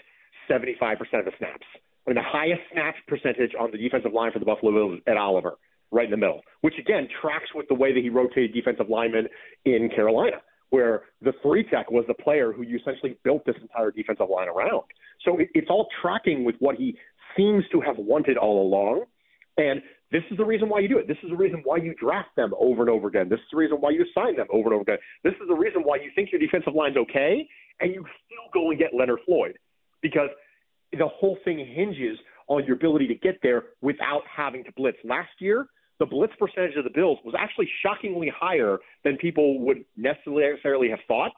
75% 0.50 0.98
of 1.00 1.24
the 1.24 1.32
snaps. 1.38 1.66
I 2.06 2.10
mean, 2.10 2.16
the 2.16 2.22
highest 2.22 2.60
snap 2.72 2.94
percentage 3.08 3.52
on 3.58 3.70
the 3.72 3.78
defensive 3.78 4.12
line 4.12 4.30
for 4.32 4.38
the 4.38 4.44
Buffalo 4.44 4.72
Bills 4.72 5.00
Ed 5.06 5.16
Oliver, 5.16 5.56
right 5.90 6.04
in 6.04 6.10
the 6.10 6.16
middle, 6.16 6.42
which 6.60 6.74
again 6.78 7.08
tracks 7.20 7.48
with 7.54 7.66
the 7.68 7.74
way 7.74 7.92
that 7.94 8.00
he 8.00 8.10
rotated 8.10 8.52
defensive 8.52 8.88
linemen 8.88 9.26
in 9.64 9.88
Carolina, 9.88 10.36
where 10.70 11.02
the 11.22 11.32
three 11.42 11.64
tech 11.64 11.90
was 11.90 12.04
the 12.08 12.14
player 12.14 12.52
who 12.52 12.62
you 12.62 12.78
essentially 12.78 13.16
built 13.24 13.44
this 13.46 13.56
entire 13.60 13.90
defensive 13.90 14.26
line 14.28 14.48
around. 14.48 14.82
So 15.24 15.38
it, 15.38 15.48
it's 15.54 15.68
all 15.70 15.88
tracking 16.02 16.44
with 16.44 16.56
what 16.58 16.76
he 16.76 16.96
seems 17.36 17.64
to 17.72 17.80
have 17.80 17.96
wanted 17.98 18.36
all 18.36 18.66
along. 18.66 19.04
And 19.58 19.80
this 20.12 20.22
is 20.30 20.36
the 20.36 20.44
reason 20.44 20.68
why 20.68 20.80
you 20.80 20.88
do 20.88 20.98
it. 20.98 21.08
This 21.08 21.16
is 21.22 21.30
the 21.30 21.36
reason 21.36 21.60
why 21.64 21.78
you 21.78 21.94
draft 21.98 22.34
them 22.36 22.52
over 22.58 22.82
and 22.82 22.90
over 22.90 23.08
again. 23.08 23.28
This 23.28 23.38
is 23.38 23.46
the 23.50 23.58
reason 23.58 23.78
why 23.78 23.90
you 23.90 24.04
sign 24.14 24.36
them 24.36 24.46
over 24.52 24.66
and 24.66 24.74
over 24.74 24.82
again. 24.82 24.98
This 25.24 25.34
is 25.34 25.48
the 25.48 25.54
reason 25.54 25.82
why 25.82 25.96
you 25.96 26.10
think 26.14 26.30
your 26.32 26.40
defensive 26.40 26.74
line's 26.74 26.96
okay 26.96 27.48
and 27.80 27.92
you 27.92 28.04
still 28.24 28.50
go 28.52 28.70
and 28.70 28.78
get 28.78 28.90
Leonard 28.94 29.20
Floyd 29.26 29.58
because 30.02 30.28
the 30.92 31.06
whole 31.06 31.36
thing 31.44 31.58
hinges 31.58 32.18
on 32.48 32.64
your 32.64 32.76
ability 32.76 33.08
to 33.08 33.14
get 33.14 33.38
there 33.42 33.64
without 33.82 34.22
having 34.34 34.62
to 34.64 34.72
blitz. 34.76 34.98
Last 35.04 35.30
year, 35.40 35.66
the 35.98 36.06
blitz 36.06 36.34
percentage 36.38 36.76
of 36.76 36.84
the 36.84 36.90
Bills 36.90 37.18
was 37.24 37.34
actually 37.38 37.68
shockingly 37.82 38.30
higher 38.34 38.78
than 39.04 39.16
people 39.16 39.60
would 39.60 39.84
necessarily 39.96 40.90
have 40.90 40.98
thought 41.08 41.32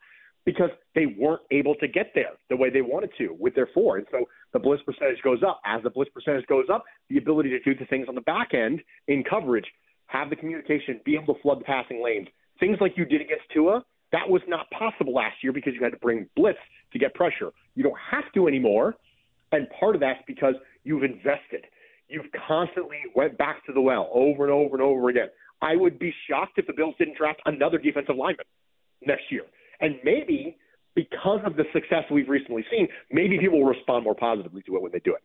because 0.45 0.71
they 0.95 1.07
weren't 1.07 1.43
able 1.51 1.75
to 1.77 1.87
get 1.87 2.13
there 2.15 2.33
the 2.49 2.57
way 2.57 2.71
they 2.71 2.81
wanted 2.81 3.11
to 3.19 3.37
with 3.39 3.55
their 3.55 3.69
four. 3.75 3.99
And 3.99 4.07
so 4.11 4.25
the 4.53 4.59
blitz 4.59 4.83
percentage 4.83 5.21
goes 5.23 5.43
up. 5.47 5.61
As 5.67 5.83
the 5.83 5.91
blitz 5.91 6.11
percentage 6.11 6.47
goes 6.47 6.67
up, 6.73 6.85
the 7.11 7.19
ability 7.19 7.51
to 7.51 7.61
do 7.61 7.79
the 7.79 7.85
things 7.87 8.07
on 8.09 8.15
the 8.15 8.23
back 8.23 8.55
end 8.55 8.81
in 9.09 9.23
coverage, 9.29 9.67
have 10.07 10.31
the 10.31 10.37
communication, 10.37 11.01
be 11.05 11.17
able 11.17 11.35
to 11.35 11.43
flood 11.43 11.61
the 11.61 11.65
passing 11.65 12.03
lanes, 12.03 12.29
things 12.59 12.79
like 12.81 12.93
you 12.97 13.05
did 13.05 13.21
against 13.21 13.45
Tua, 13.53 13.85
that 14.13 14.29
was 14.29 14.41
not 14.49 14.71
possible 14.71 15.13
last 15.13 15.37
year 15.43 15.53
because 15.53 15.75
you 15.75 15.83
had 15.83 15.93
to 15.93 15.99
bring 15.99 16.27
blitz 16.35 16.59
to 16.93 16.99
get 16.99 17.15
pressure. 17.15 17.51
You 17.75 17.83
don't 17.83 17.99
have 18.11 18.25
to 18.35 18.49
anymore. 18.49 18.97
And 19.53 19.67
part 19.79 19.95
of 19.95 20.01
that's 20.01 20.21
because 20.27 20.55
you've 20.85 21.05
invested. 21.05 21.67
You've 22.09 22.27
constantly 22.47 22.99
went 23.15 23.37
back 23.37 23.65
to 23.67 23.73
the 23.73 23.81
well 23.81 24.11
over 24.13 24.45
and 24.45 24.53
over 24.53 24.75
and 24.77 24.83
over 24.83 25.09
again. 25.09 25.29
I 25.61 25.77
would 25.77 25.99
be 25.99 26.15
shocked 26.29 26.59
if 26.59 26.67
the 26.67 26.73
Bills 26.73 26.95
didn't 26.99 27.17
draft 27.17 27.41
another 27.45 27.79
defensive 27.79 28.17
lineman 28.17 28.47
next 29.05 29.25
year. 29.31 29.43
And 29.81 29.97
maybe 30.05 30.57
because 30.95 31.41
of 31.45 31.57
the 31.57 31.65
success 31.73 32.05
we've 32.11 32.29
recently 32.29 32.65
seen, 32.71 32.89
maybe 33.11 33.39
people 33.39 33.61
will 33.61 33.69
respond 33.69 34.05
more 34.05 34.15
positively 34.15 34.63
to 34.63 34.77
it 34.77 34.83
when 34.83 34.93
they 34.93 35.01
do 35.01 35.15
it. 35.15 35.23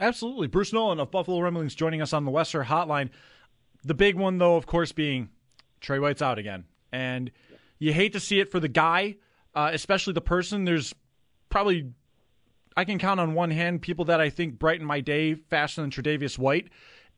Absolutely. 0.00 0.46
Bruce 0.46 0.72
Nolan 0.72 1.00
of 1.00 1.10
Buffalo 1.10 1.40
Rumblings 1.40 1.74
joining 1.74 2.00
us 2.00 2.12
on 2.12 2.24
the 2.24 2.30
Western 2.30 2.64
Hotline. 2.64 3.10
The 3.84 3.94
big 3.94 4.14
one, 4.14 4.38
though, 4.38 4.56
of 4.56 4.66
course, 4.66 4.92
being 4.92 5.28
Tre 5.80 5.98
White's 5.98 6.22
out 6.22 6.38
again. 6.38 6.64
And 6.92 7.30
you 7.78 7.92
hate 7.92 8.12
to 8.12 8.20
see 8.20 8.40
it 8.40 8.50
for 8.50 8.60
the 8.60 8.68
guy, 8.68 9.16
uh, 9.54 9.70
especially 9.72 10.12
the 10.12 10.20
person. 10.20 10.64
There's 10.64 10.94
probably, 11.48 11.92
I 12.78 12.84
can 12.84 13.00
count 13.00 13.18
on 13.18 13.34
one 13.34 13.50
hand 13.50 13.82
people 13.82 14.04
that 14.04 14.20
I 14.20 14.30
think 14.30 14.56
brighten 14.56 14.86
my 14.86 15.00
day 15.00 15.34
faster 15.34 15.80
than 15.80 15.90
Tre'Davious 15.90 16.38
White. 16.38 16.68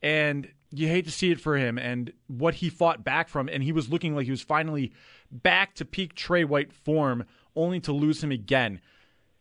And 0.00 0.49
you 0.71 0.88
hate 0.88 1.05
to 1.05 1.11
see 1.11 1.31
it 1.31 1.38
for 1.38 1.59
him 1.59 1.76
and 1.76 2.14
what 2.29 2.55
he 2.55 2.71
fought 2.71 3.05
back 3.05 3.29
from. 3.29 3.47
And 3.47 3.62
he 3.62 3.71
was 3.71 3.90
looking 3.90 4.17
like 4.17 4.25
he 4.25 4.31
was 4.31 4.40
finally 4.40 4.95
back 5.31 5.75
to 5.75 5.85
peak 5.85 6.14
Tre 6.14 6.45
White 6.45 6.73
form, 6.73 7.26
only 7.55 7.79
to 7.81 7.93
lose 7.93 8.25
him 8.25 8.33
again. 8.33 8.81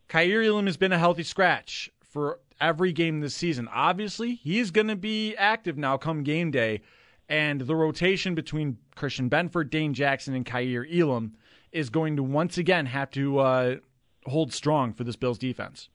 Kaiir 0.09 0.45
Elam 0.45 0.65
has 0.65 0.75
been 0.75 0.91
a 0.91 0.99
healthy 0.99 1.23
scratch 1.23 1.89
for 2.01 2.41
every 2.59 2.91
game 2.91 3.21
this 3.21 3.33
season. 3.33 3.69
Obviously, 3.71 4.35
he's 4.35 4.71
going 4.71 4.87
to 4.87 4.97
be 4.97 5.37
active 5.37 5.77
now 5.77 5.95
come 5.95 6.23
game 6.23 6.51
day. 6.51 6.81
And 7.29 7.61
the 7.61 7.77
rotation 7.77 8.35
between 8.35 8.77
Christian 8.93 9.29
Benford, 9.29 9.69
Dane 9.69 9.93
Jackson, 9.93 10.33
and 10.33 10.45
Kaiir 10.45 10.85
Elam 10.93 11.37
is 11.71 11.89
going 11.89 12.17
to 12.17 12.23
once 12.23 12.57
again 12.57 12.87
have 12.87 13.09
to 13.11 13.39
uh, 13.39 13.75
hold 14.25 14.51
strong 14.51 14.91
for 14.91 15.05
this 15.05 15.15
Bills 15.15 15.37
defense. 15.37 15.87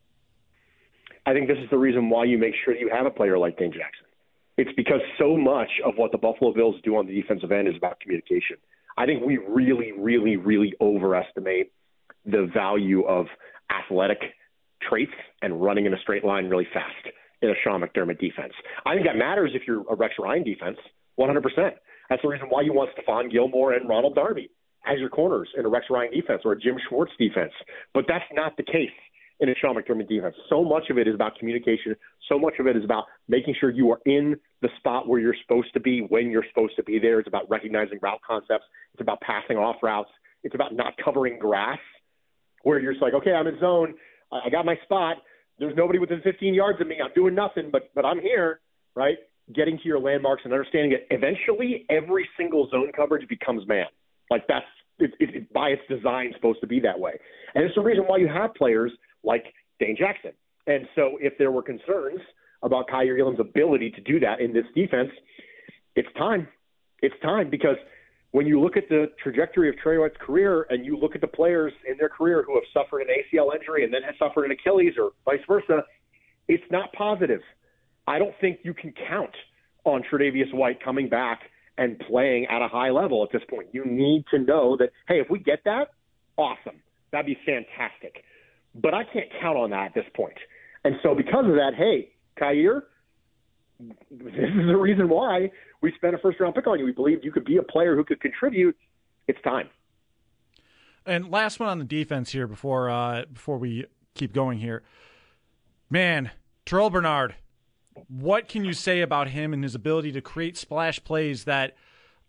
I 1.27 1.33
think 1.33 1.49
this 1.49 1.59
is 1.59 1.71
the 1.71 1.79
reason 1.79 2.11
why 2.11 2.25
you 2.25 2.39
make 2.39 2.55
sure 2.65 2.75
you 2.75 2.91
have 2.93 3.07
a 3.07 3.11
player 3.11 3.39
like 3.39 3.57
Dane 3.59 3.73
Jackson. 3.73 4.07
It's 4.57 4.71
because 4.77 5.01
so 5.19 5.37
much 5.37 5.71
of 5.85 5.95
what 5.97 6.13
the 6.13 6.19
Buffalo 6.19 6.53
Bills 6.53 6.77
do 6.85 6.97
on 6.97 7.07
the 7.07 7.15
defensive 7.15 7.51
end 7.51 7.67
is 7.67 7.75
about 7.77 7.99
communication. 8.01 8.57
I 8.97 9.07
think 9.07 9.25
we 9.25 9.39
really, 9.39 9.93
really, 9.99 10.37
really 10.37 10.75
overestimate 10.81 11.73
the 12.25 12.49
value 12.55 13.03
of 13.05 13.27
athletic 13.71 14.19
traits 14.89 15.13
and 15.43 15.61
running 15.63 15.87
in 15.87 15.95
a 15.95 15.99
straight 15.99 16.25
line 16.25 16.49
really 16.49 16.69
fast 16.73 17.15
in 17.43 17.51
a 17.51 17.55
Sean 17.65 17.81
McDermott 17.81 18.21
defense. 18.21 18.53
I 18.87 18.95
think 18.95 19.07
that 19.07 19.17
matters 19.17 19.51
if 19.55 19.63
you're 19.67 19.83
a 19.91 19.97
Rex 19.97 20.15
Ryan 20.19 20.45
defense, 20.45 20.79
100%. 21.19 21.43
That's 22.09 22.23
the 22.23 22.29
reason 22.29 22.49
why 22.49 22.63
you 22.63 22.73
want 22.73 22.91
Stephon 22.97 23.31
Gilmore 23.33 23.73
and 23.73 23.89
Ronald 23.89 24.15
Darby 24.15 24.51
as 24.87 24.99
your 24.99 25.09
corners 25.09 25.49
in 25.57 25.65
a 25.65 25.69
Rex 25.69 25.87
Ryan 25.91 26.13
defense 26.13 26.43
or 26.45 26.53
a 26.53 26.61
Jim 26.61 26.77
Schwartz 26.89 27.13
defense. 27.19 27.53
But 27.93 28.05
that's 28.07 28.25
not 28.33 28.57
the 28.57 28.63
case 28.63 28.91
in 29.41 29.49
a 29.49 29.55
Sean 29.61 29.77
McDermott 29.77 30.09
defense. 30.09 30.35
So 30.49 30.65
much 30.65 30.85
of 30.91 30.99
it 30.99 31.09
is 31.09 31.15
about 31.15 31.37
communication. 31.39 31.97
So 32.29 32.39
much 32.39 32.55
of 32.61 32.67
it 32.67 32.77
is 32.77 32.85
about 32.85 33.05
making 33.29 33.55
sure 33.59 33.71
you 33.71 33.91
are 33.91 34.01
in 34.07 34.37
the 34.63 34.69
spot 34.79 35.09
where 35.09 35.21
you're 35.21 35.35
supposed 35.43 35.73
to 35.75 35.81
be 35.81 36.01
when 36.01 36.31
you're 36.31 36.45
supposed 36.49 36.77
to 36.77 36.83
be 36.85 36.99
there. 36.99 37.19
It's 37.19 37.29
about 37.29 37.49
recognizing 37.51 37.99
route 38.01 38.21
concepts. 38.27 38.65
It's 38.93 39.01
about 39.01 39.21
passing 39.21 39.57
off 39.57 39.77
routes. 39.83 40.11
It's 40.45 40.55
about 40.55 40.75
not 40.75 40.95
covering 41.03 41.39
grass 41.39 41.79
where 42.63 42.79
you're 42.79 42.93
just 42.93 43.03
like, 43.03 43.15
okay, 43.15 43.33
I'm 43.33 43.47
in 43.47 43.59
zone. 43.61 43.95
I 44.33 44.51
got 44.51 44.65
my 44.65 44.77
spot. 44.85 45.19
There's 45.59 45.77
nobody 45.77 45.99
within 45.99 46.21
15 46.23 46.55
yards 46.55 46.81
of 46.81 46.87
me. 46.87 46.97
I'm 47.03 47.13
doing 47.15 47.35
nothing, 47.35 47.71
but 47.71 47.91
but 47.95 48.05
I'm 48.05 48.21
here, 48.21 48.61
right? 48.97 49.17
Getting 49.55 49.79
to 49.79 49.85
your 49.85 50.01
landmarks 50.01 50.43
and 50.45 50.53
understanding 50.53 50.93
it. 50.93 51.07
Eventually, 51.11 51.87
every 51.91 52.29
single 52.37 52.69
zone 52.71 52.91
coverage 52.95 53.29
becomes 53.29 53.67
man. 53.69 53.87
Like 54.31 54.47
that's 54.49 54.65
it, 54.99 55.13
it, 55.21 55.35
it, 55.35 55.53
by 55.53 55.69
its 55.69 55.83
design 55.89 56.33
supposed 56.35 56.61
to 56.61 56.67
be 56.67 56.81
that 56.81 56.99
way. 56.99 57.13
And 57.55 57.65
it's 57.65 57.75
the 57.75 57.83
reason 57.83 58.05
why 58.05 58.17
you 58.17 58.29
have 58.29 58.55
players 58.55 58.91
like 59.25 59.45
Dane 59.81 59.97
Jackson. 59.99 60.33
And 60.67 60.87
so 60.95 61.19
if 61.21 61.37
there 61.39 61.51
were 61.51 61.63
concerns 61.63 62.21
about 62.63 62.89
Kaiir 62.89 63.19
Elam's 63.19 63.41
ability 63.41 63.91
to 63.91 64.01
do 64.01 64.21
that 64.21 64.41
in 64.41 64.53
this 64.53 64.65
defense, 64.75 65.11
it's 65.97 66.09
time. 66.17 66.49
It's 67.03 67.15
time 67.23 67.51
because 67.51 67.77
when 68.31 68.47
you 68.47 68.61
look 68.61 68.77
at 68.77 68.89
the 68.89 69.13
trajectory 69.23 69.69
of 69.69 69.77
Tre 69.79 69.99
White's 69.99 70.17
career 70.21 70.67
and 70.71 70.85
you 70.85 70.97
look 70.97 71.15
at 71.15 71.21
the 71.21 71.29
players 71.29 71.73
in 71.89 71.97
their 71.99 72.09
career 72.09 72.43
who 72.47 72.55
have 72.55 72.65
suffered 72.73 73.03
an 73.03 73.09
ACL 73.09 73.55
injury 73.55 73.85
and 73.85 73.93
then 73.93 74.03
have 74.03 74.15
suffered 74.19 74.45
an 74.45 74.51
Achilles 74.51 74.95
or 74.99 75.13
vice 75.25 75.45
versa, 75.47 75.85
it's 76.49 76.65
not 76.71 76.93
positive. 76.93 77.41
I 78.07 78.19
don't 78.19 78.35
think 78.41 78.61
you 78.63 78.75
can 78.75 78.93
count 79.09 79.35
on 79.85 80.03
Tre'Davious 80.03 80.53
White 80.53 80.83
coming 80.83 81.09
back 81.09 81.43
and 81.79 81.99
playing 81.99 82.47
at 82.47 82.63
a 82.63 82.69
high 82.69 82.91
level 82.91 83.23
at 83.23 83.31
this 83.33 83.43
point. 83.49 83.69
You 83.73 83.85
need 83.85 84.25
to 84.31 84.39
know 84.39 84.77
that, 84.79 84.91
hey, 85.09 85.21
if 85.21 85.29
we 85.31 85.39
get 85.39 85.61
that, 85.65 85.91
awesome. 86.37 86.81
That'd 87.13 87.27
be 87.27 87.39
fantastic. 87.47 88.25
But 88.75 88.95
I 88.95 89.05
can't 89.05 89.29
count 89.41 89.57
on 89.57 89.71
that 89.71 89.87
at 89.87 89.95
this 89.95 90.07
point. 90.15 90.37
And 90.85 90.97
so 91.03 91.15
because 91.15 91.47
of 91.47 91.55
that, 91.55 91.73
hey, 91.77 92.11
Kaiir, 92.39 92.83
this 93.79 94.35
is 94.35 94.67
the 94.67 94.77
reason 94.77 95.09
why 95.09 95.51
we 95.81 95.93
spent 95.97 96.15
a 96.15 96.19
first 96.19 96.41
round 96.41 96.55
pick 96.55 96.67
on 96.67 96.79
you. 96.79 96.85
We 96.85 96.93
believed 96.93 97.25
you 97.25 97.33
could 97.33 97.45
be 97.45 97.57
a 97.57 97.63
player 97.63 97.97
who 97.97 98.05
could 98.05 98.21
contribute. 98.21 98.77
It's 99.27 99.41
time. 99.43 99.69
And 101.07 101.31
last 101.31 101.61
one 101.61 101.69
on 101.69 101.79
the 101.79 101.85
defense 101.85 102.33
here 102.33 102.47
before 102.47 102.89
uh, 102.89 103.25
before 103.33 103.59
we 103.59 103.87
keep 104.15 104.33
going 104.33 104.59
here. 104.59 104.83
Man, 105.91 106.31
Terrell 106.65 106.91
Bernard, 106.91 107.35
what 108.09 108.49
can 108.49 108.65
you 108.65 108.73
say 108.73 109.01
about 109.01 109.29
him 109.29 109.53
and 109.53 109.63
his 109.63 109.75
ability 109.75 110.13
to 110.13 110.21
create 110.21 110.57
splash 110.57 111.03
plays 111.05 111.45
that 111.45 111.77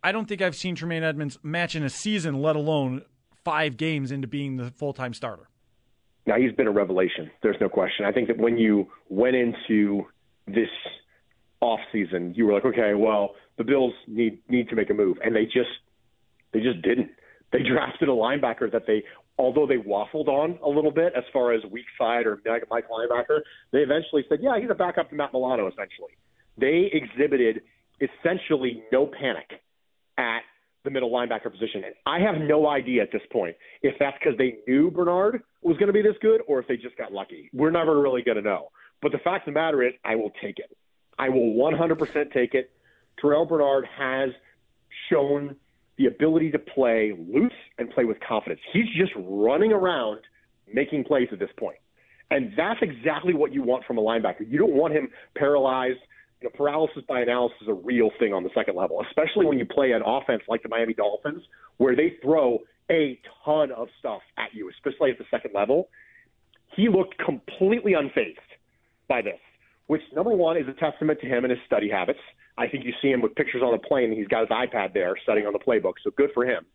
I 0.04 0.12
don't 0.12 0.28
think 0.28 0.42
I've 0.42 0.56
seen 0.56 0.76
Tremaine 0.76 1.04
Edmunds 1.04 1.40
match 1.42 1.76
in 1.76 1.84
a 1.84 1.90
season, 1.90 2.42
let 2.42 2.56
alone 2.56 3.04
five 3.44 3.78
games 3.78 4.12
into 4.12 4.28
being 4.28 4.58
the 4.58 4.72
full 4.72 4.94
time 4.94 5.14
starter? 5.14 5.50
Now 6.26 6.36
he's 6.38 6.52
been 6.54 6.68
a 6.68 6.72
revelation. 6.72 7.30
There's 7.44 7.58
no 7.62 7.70
question. 7.70 8.06
I 8.06 8.12
think 8.12 8.28
that 8.28 8.38
when 8.38 8.58
you 8.58 8.88
went 9.10 9.36
into 9.36 10.06
this 10.48 10.70
off 11.62 11.80
season, 11.92 12.34
you 12.36 12.46
were 12.46 12.54
like, 12.54 12.66
okay, 12.66 12.94
well, 12.96 13.36
the 13.58 13.64
Bills 13.64 13.94
need 14.08 14.40
need 14.50 14.70
to 14.70 14.76
make 14.76 14.90
a 14.90 14.94
move, 14.94 15.18
and 15.24 15.36
they 15.36 15.46
just 15.46 15.70
they 16.52 16.60
just 16.60 16.82
didn't. 16.82 17.12
They 17.52 17.60
drafted 17.70 18.10
a 18.10 18.12
linebacker 18.12 18.72
that 18.72 18.84
they, 18.88 19.04
although 19.38 19.68
they 19.68 19.78
waffled 19.78 20.28
on 20.28 20.60
a 20.64 20.70
little 20.70 20.92
bit 20.92 21.14
as 21.16 21.24
far 21.32 21.54
as 21.54 21.62
weak 21.72 21.86
side 21.98 22.26
or 22.26 22.40
Mike 22.70 22.86
linebacker, 22.90 23.40
they 23.72 23.80
eventually 23.80 24.26
said, 24.30 24.40
yeah, 24.42 24.60
he's 24.60 24.70
a 24.70 24.76
backup 24.76 25.10
to 25.10 25.16
Matt 25.16 25.32
Milano. 25.34 25.68
Essentially, 25.68 26.18
they 26.58 26.90
exhibited 26.92 27.62
essentially 28.02 28.84
no 28.92 29.06
panic 29.06 29.62
at 30.18 30.42
the 30.86 30.92
middle 30.92 31.12
linebacker 31.12 31.52
position. 31.52 31.84
And 31.84 31.94
I 32.06 32.20
have 32.20 32.36
no 32.42 32.68
idea 32.68 33.02
at 33.02 33.12
this 33.12 33.22
point 33.32 33.56
if 33.82 33.96
that's 34.00 34.18
because 34.18 34.38
they 34.38 34.58
knew 34.68 34.90
Bernard 34.90 35.42
was 35.62 35.78
going 35.78 35.88
to 35.88 35.94
be 35.94 36.02
this 36.02 36.16
good 36.22 36.42
or 36.48 36.60
if 36.60 36.68
they 36.68 36.78
just 36.78 36.98
got 36.98 37.12
lucky. 37.12 37.50
We're 37.54 37.72
never 37.72 38.00
really 38.00 38.22
going 38.22 38.38
to 38.38 38.44
know. 38.44 38.70
But 39.02 39.12
the 39.12 39.18
fact 39.20 39.48
of 39.48 39.54
the 39.54 39.60
matter 39.60 39.84
is, 39.84 39.94
I 40.04 40.16
will 40.16 40.32
take 40.42 40.60
it. 40.60 40.76
I 41.20 41.30
will 41.30 41.54
100% 41.54 42.32
take 42.34 42.54
it. 42.54 42.72
Terrell 43.20 43.46
Bernard 43.46 43.86
has 43.98 44.30
shown 45.10 45.56
the 45.98 46.08
ability 46.08 46.52
to 46.52 46.60
play 46.60 47.14
loose 47.18 47.54
and 47.78 47.90
play 47.90 48.06
with 48.06 48.18
confidence. 48.26 48.62
He's 48.74 48.88
just 48.98 49.12
running 49.18 49.72
around 49.72 50.20
making 50.74 51.04
plays 51.04 51.28
at 51.32 51.40
this 51.40 51.52
point. 51.58 51.78
And 52.32 52.54
that's 52.58 52.80
exactly 52.82 53.34
what 53.34 53.54
you 53.54 53.62
want 53.62 53.86
from 53.86 53.98
a 53.98 54.02
linebacker. 54.02 54.50
You 54.50 54.58
don't 54.58 54.74
want 54.74 54.94
him 54.94 55.10
paralyzed– 55.36 56.00
know, 56.46 56.52
paralysis 56.56 57.04
by 57.08 57.22
analysis 57.22 57.58
is 57.62 57.68
a 57.68 57.74
real 57.74 58.10
thing 58.20 58.34
on 58.34 58.44
the 58.44 58.50
second 58.56 58.76
level, 58.76 59.04
especially 59.10 59.46
when 59.46 59.60
you 59.60 59.66
play 59.66 59.92
an 59.92 60.02
offense 60.06 60.42
like 60.48 60.64
the 60.64 60.70
Miami 60.70 60.94
Dolphins, 60.94 61.44
where 61.78 61.96
they 61.96 62.16
throw 62.22 62.60
a 62.90 63.20
ton 63.44 63.72
of 63.72 63.88
stuff 64.00 64.22
at 64.38 64.54
you, 64.54 64.70
especially 64.70 65.12
at 65.12 65.18
the 65.18 65.26
second 65.30 65.52
level. 65.54 65.90
He 66.76 66.90
looked 66.90 67.18
completely 67.18 67.94
unfazed 67.94 68.36
by 69.08 69.22
this, 69.22 69.40
which 69.88 70.02
number 70.14 70.32
one 70.32 70.58
is 70.58 70.68
a 70.68 70.74
testament 70.74 71.20
to 71.22 71.28
him 71.28 71.44
and 71.44 71.52
his 71.52 71.60
study 71.66 71.90
habits. 71.90 72.20
I 72.58 72.68
think 72.68 72.86
you 72.86 72.94
see 73.02 73.10
him 73.10 73.22
with 73.22 73.36
pictures 73.36 73.62
on 73.64 73.72
the 73.72 73.88
plane. 73.88 74.12
He's 74.16 74.28
got 74.28 74.42
his 74.42 74.50
iPad 74.50 74.94
there 74.94 75.16
studying 75.24 75.48
on 75.48 75.54
the 75.54 75.60
playbook, 75.60 75.94
so 76.04 76.12
good 76.16 76.30
for 76.34 76.46
him. 76.46 76.66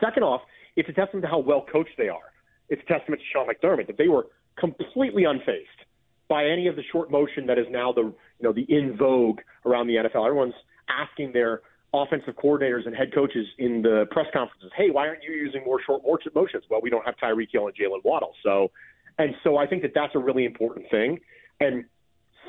Second 0.00 0.22
off, 0.22 0.42
it's 0.76 0.88
a 0.88 0.92
testament 0.92 1.24
to 1.24 1.28
how 1.28 1.38
well 1.38 1.64
coached 1.70 1.96
they 1.96 2.08
are. 2.08 2.32
It's 2.68 2.82
a 2.82 2.92
testament 2.92 3.20
to 3.20 3.26
Sean 3.32 3.46
McDermott 3.46 3.86
that 3.86 3.98
they 3.98 4.08
were 4.08 4.26
completely 4.58 5.22
unfazed 5.22 5.86
by 6.28 6.46
any 6.46 6.66
of 6.66 6.76
the 6.76 6.82
short 6.90 7.10
motion 7.10 7.46
that 7.46 7.58
is 7.58 7.66
now 7.70 7.92
the 7.92 8.12
you 8.38 8.46
know 8.46 8.52
the 8.52 8.66
in 8.68 8.96
vogue 8.96 9.40
around 9.64 9.86
the 9.86 9.96
NFL. 9.96 10.26
Everyone's 10.26 10.54
asking 10.88 11.32
their 11.32 11.62
offensive 11.94 12.34
coordinators 12.36 12.86
and 12.86 12.94
head 12.94 13.14
coaches 13.14 13.46
in 13.58 13.82
the 13.82 14.06
press 14.10 14.26
conferences, 14.32 14.70
"Hey, 14.76 14.90
why 14.90 15.08
aren't 15.08 15.22
you 15.22 15.32
using 15.32 15.64
more 15.64 15.80
short 15.82 16.02
motions?" 16.34 16.64
Well, 16.68 16.80
we 16.82 16.90
don't 16.90 17.04
have 17.04 17.16
Tyreek 17.16 17.50
Hill 17.50 17.66
and 17.66 17.76
Jaylen 17.76 18.04
Waddle, 18.04 18.34
so 18.42 18.70
and 19.18 19.34
so 19.42 19.56
I 19.56 19.66
think 19.66 19.82
that 19.82 19.92
that's 19.94 20.14
a 20.14 20.18
really 20.18 20.44
important 20.44 20.90
thing. 20.90 21.20
And 21.60 21.84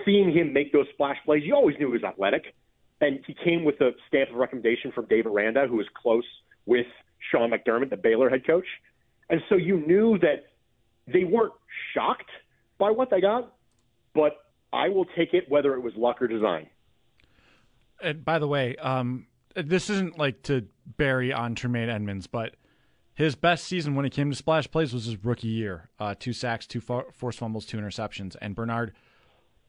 seeing 0.04 0.32
him 0.32 0.54
make 0.54 0.74
those 0.74 0.88
splash 0.94 1.18
plays, 1.26 1.44
you 1.44 1.56
always 1.56 1.78
knew 1.80 1.88
he 1.88 1.94
was 1.94 2.04
athletic, 2.04 2.54
and 3.00 3.20
he 3.26 3.34
came 3.34 3.64
with 3.64 3.80
a 3.82 3.92
stamp 4.08 4.30
of 4.32 4.36
recommendation 4.36 4.92
from 4.92 5.06
Dave 5.06 5.26
Aranda, 5.26 5.68
who 5.68 5.78
was 5.78 5.88
close 5.96 6.26
with 6.66 6.88
Sean 7.32 7.52
McDermott, 7.52 7.90
the 7.90 7.98
Baylor 7.98 8.30
head 8.30 8.46
coach, 8.46 8.68
and 9.30 9.42
so 9.50 9.56
you 9.56 9.80
knew 9.80 10.18
that 10.20 10.48
they 11.08 11.24
weren't 11.24 11.54
shocked 11.94 12.30
by 12.78 12.92
what 12.92 13.10
they 13.10 13.22
got, 13.22 13.54
but 14.14 14.47
I 14.74 14.90
will 14.90 15.06
take 15.06 15.34
it 15.34 15.50
whether 15.50 15.74
it 15.76 15.82
was 15.82 15.94
luck 15.96 16.22
or 16.22 16.28
design. 16.28 16.68
And 18.02 18.24
by 18.24 18.40
the 18.40 18.48
way, 18.48 18.76
um, 18.78 19.28
this 19.56 19.90
isn't 19.90 20.18
like 20.18 20.44
to 20.44 20.68
bury 20.98 21.34
on 21.34 21.56
Tremaine 21.56 21.90
Edmunds, 21.90 22.28
but 22.28 22.56
his 23.16 23.36
best 23.36 23.66
season 23.66 23.96
when 23.96 24.06
it 24.06 24.12
came 24.12 24.30
to 24.30 24.36
splash 24.36 24.70
plays 24.70 24.94
was 24.94 25.06
his 25.06 25.24
rookie 25.26 25.48
year. 25.48 25.90
Uh, 26.00 26.14
two 26.18 26.34
sacks, 26.34 26.68
two 26.68 26.80
forced 26.80 27.40
fumbles, 27.40 27.66
two 27.66 27.78
interceptions, 27.78 28.36
and 28.42 28.56
Bernard 28.56 28.94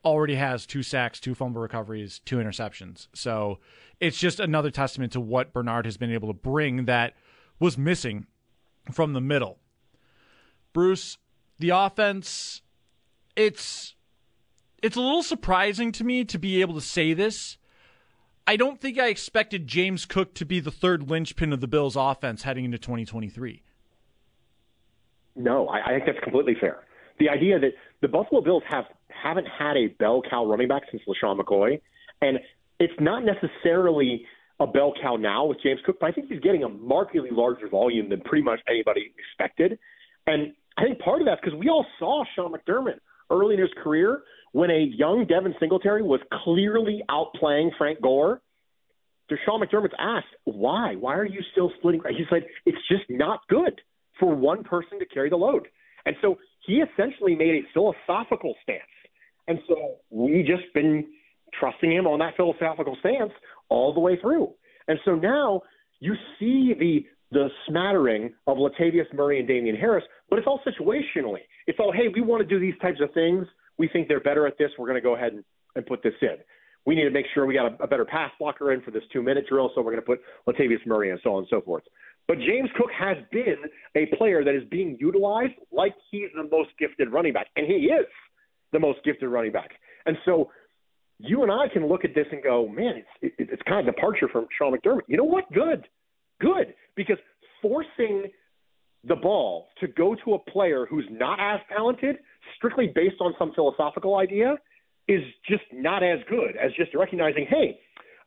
already 0.05 0.35
has 0.35 0.67
two 0.67 0.83
sacks, 0.83 1.19
two 1.19 1.35
fumble 1.35 1.61
recoveries, 1.61 2.21
two 2.25 2.37
interceptions. 2.37 3.09
So 3.15 3.59
it's 4.01 4.19
just 4.19 4.39
another 4.39 4.71
testament 4.71 5.13
to 5.13 5.21
what 5.21 5.53
Bernard 5.53 5.87
has 5.87 5.97
been 5.97 6.13
able 6.13 6.29
to 6.29 6.35
bring 6.35 6.85
that 6.85 7.15
was 7.59 7.79
missing 7.79 8.27
from 8.93 9.13
the 9.13 9.21
middle. 9.21 9.59
Bruce, 10.73 11.17
the 11.59 11.71
offense, 11.71 12.63
it's 13.35 13.95
it's 14.83 14.97
a 14.97 15.01
little 15.01 15.23
surprising 15.23 15.93
to 15.93 16.05
me 16.05 16.25
to 16.25 16.39
be 16.39 16.61
able 16.61 16.75
to 16.75 16.81
say 16.81 17.13
this. 17.13 17.59
I 18.47 18.57
don't 18.57 18.81
think 18.81 18.99
I 18.99 19.09
expected 19.09 19.67
James 19.67 20.07
Cook 20.07 20.35
to 20.35 20.47
be 20.47 20.61
the 20.61 20.71
third 20.71 21.11
linchpin 21.11 21.53
of 21.53 21.61
the 21.61 21.69
Bills 21.69 21.97
offense 21.97 22.45
heading 22.45 22.65
into 22.65 22.79
2023. 22.79 23.63
No, 25.37 25.69
I, 25.69 25.81
I 25.85 25.89
think 25.91 26.07
that's 26.07 26.25
completely 26.25 26.57
fair. 26.59 26.85
The 27.19 27.29
idea 27.29 27.59
that 27.59 27.73
the 28.01 28.09
Buffalo 28.09 28.41
Bills 28.41 28.63
have 28.69 28.85
haven't 29.09 29.47
had 29.47 29.77
a 29.77 29.89
bell 29.99 30.23
cow 30.29 30.47
running 30.47 30.69
back 30.69 30.83
since 30.91 31.03
LeSean 31.09 31.39
McCoy, 31.39 31.81
and 32.23 32.39
it's 32.79 32.95
not 33.01 33.25
necessarily 33.25 34.25
a 34.61 34.67
bell 34.67 34.93
cow 35.01 35.17
now 35.17 35.45
with 35.45 35.59
James 35.63 35.81
Cook, 35.85 35.99
but 36.01 36.07
I 36.07 36.13
think 36.13 36.29
he's 36.29 36.41
getting 36.41 36.65
a 36.65 36.69
markedly 36.69 37.31
larger 37.31 37.69
volume 37.69 38.09
than 38.09 38.21
pretty 38.23 38.43
much 38.43 38.61
anybody 38.69 39.13
expected. 39.19 39.79
And 40.27 40.53
I 40.77 40.85
think 40.85 40.99
part 41.01 41.21
of 41.21 41.27
that's 41.27 41.41
because 41.43 41.59
we 41.59 41.69
all 41.69 41.87
saw 41.99 42.25
Sean 42.35 42.53
McDermott 42.53 42.99
early 43.31 43.55
in 43.55 43.61
his 43.61 43.71
career 43.83 44.23
when 44.53 44.71
a 44.71 44.91
young 44.97 45.27
Devin 45.27 45.55
Singletary 45.61 46.03
was 46.03 46.21
clearly 46.45 47.03
outplaying 47.11 47.71
Frank 47.77 48.01
Gore. 48.01 48.41
Sean 49.45 49.61
McDermott's 49.61 49.95
asked, 49.99 50.27
why? 50.45 50.95
Why 50.95 51.15
are 51.15 51.27
you 51.27 51.41
still 51.53 51.71
splitting? 51.79 52.01
He 52.09 52.25
said, 52.31 52.47
it's 52.65 52.79
just 52.91 53.05
not 53.11 53.41
good 53.49 53.81
for 54.19 54.35
one 54.35 54.65
person 54.65 54.99
to 54.99 55.07
carry 55.07 55.29
the 55.29 55.37
load. 55.37 55.69
And 56.07 56.17
so 56.23 56.39
he 56.67 56.81
essentially 56.81 57.35
made 57.35 57.55
a 57.55 57.63
philosophical 57.75 58.55
stance. 58.63 58.81
And 59.47 59.59
so 59.69 59.97
we 60.11 60.43
just 60.43 60.73
been 60.73 61.07
trusting 61.59 61.93
him 61.93 62.07
on 62.07 62.19
that 62.21 62.37
philosophical 62.37 62.97
stance 63.01 63.33
all 63.69 63.93
the 63.93 64.01
way 64.01 64.19
through. 64.21 64.55
And 64.89 64.99
so 65.05 65.15
now 65.15 65.63
you 66.01 66.15
see 66.39 66.75
the 66.79 67.05
the 67.31 67.49
smattering 67.69 68.33
of 68.47 68.57
Latavius 68.57 69.13
Murray 69.13 69.39
and 69.39 69.47
Damien 69.47 69.77
Harris, 69.77 70.05
but 70.31 70.39
it's 70.39 70.49
all 70.49 70.61
situationally. 70.67 71.41
It's 71.67 71.79
all, 71.79 71.93
hey, 71.93 72.09
we 72.09 72.23
want 72.23 72.41
to 72.41 72.49
do 72.49 72.59
these 72.59 72.79
types 72.81 73.01
of 73.03 73.13
things. 73.13 73.47
We 73.79 73.89
think 73.89 74.09
they're 74.09 74.21
better 74.21 74.47
at 74.47 74.59
this. 74.59 74.71
We're 74.79 74.87
going 74.87 74.97
to 74.97 75.03
go 75.03 75.15
ahead 75.15 75.33
and, 75.33 75.45
and 75.75 75.87
put 75.87 76.03
this 76.03 76.15
in. 76.23 76.37
We 76.87 76.95
need 76.95 77.05
to 77.05 77.11
make 77.11 77.27
sure 77.35 77.47
we 77.47 77.55
got 77.55 77.81
a, 77.81 77.85
a 77.85 77.87
better 77.87 78.05
pass 78.05 78.31
blocker 78.39 78.73
in 78.73 78.81
for 78.83 78.91
this 78.91 79.03
two 79.13 79.23
minute 79.23 79.45
drill, 79.49 79.71
so 79.75 79.83
we're 79.83 79.93
going 79.93 80.03
to 80.03 80.07
put 80.07 80.21
Latavius 80.49 80.85
Murray 80.87 81.11
and 81.11 81.21
so 81.23 81.35
on 81.35 81.39
and 81.41 81.47
so 81.51 81.61
forth. 81.61 81.83
But 82.27 82.39
James 82.39 82.69
Cook 82.77 82.91
has 82.99 83.17
been 83.33 83.57
a 83.95 84.07
player 84.17 84.45
that 84.45 84.55
is 84.55 84.63
being 84.71 84.97
utilized 85.01 85.55
like 85.73 85.95
he's 86.11 86.29
the 86.35 86.49
most 86.51 86.71
gifted 86.79 87.13
running 87.13 87.33
back, 87.33 87.47
and 87.57 87.67
he 87.67 87.75
is 87.75 88.07
the 88.73 88.79
most 88.79 88.99
gifted 89.05 89.29
running 89.29 89.53
back. 89.53 89.71
And 90.07 90.17
so 90.25 90.51
you 91.19 91.43
and 91.43 91.51
I 91.51 91.69
can 91.73 91.87
look 91.89 92.05
at 92.05 92.15
this 92.15 92.27
and 92.31 92.43
go, 92.43 92.69
man, 92.69 93.03
it's 93.21 93.35
it, 93.39 93.49
it's 93.51 93.63
kind 93.63 93.87
of 93.87 93.95
departure 93.95 94.29
from 94.29 94.47
Sean 94.57 94.77
McDermott. 94.77 95.03
You 95.09 95.17
know 95.17 95.25
what? 95.25 95.51
Good, 95.53 95.87
good, 96.41 96.75
because 96.97 97.17
forcing 97.61 98.25
the 99.05 99.17
ball 99.17 99.69
to 99.81 99.89
go 99.89 100.15
to 100.25 100.35
a 100.35 100.39
player 100.51 100.87
who's 100.89 101.07
not 101.11 101.39
as 101.41 101.61
talented, 101.75 102.17
strictly 102.57 102.91
based 102.95 103.17
on 103.21 103.35
some 103.39 103.53
philosophical 103.55 104.17
idea, 104.17 104.57
is 105.07 105.23
just 105.49 105.65
not 105.73 106.03
as 106.03 106.19
good 106.29 106.57
as 106.57 106.71
just 106.77 106.95
recognizing, 106.95 107.47
hey, 107.49 107.79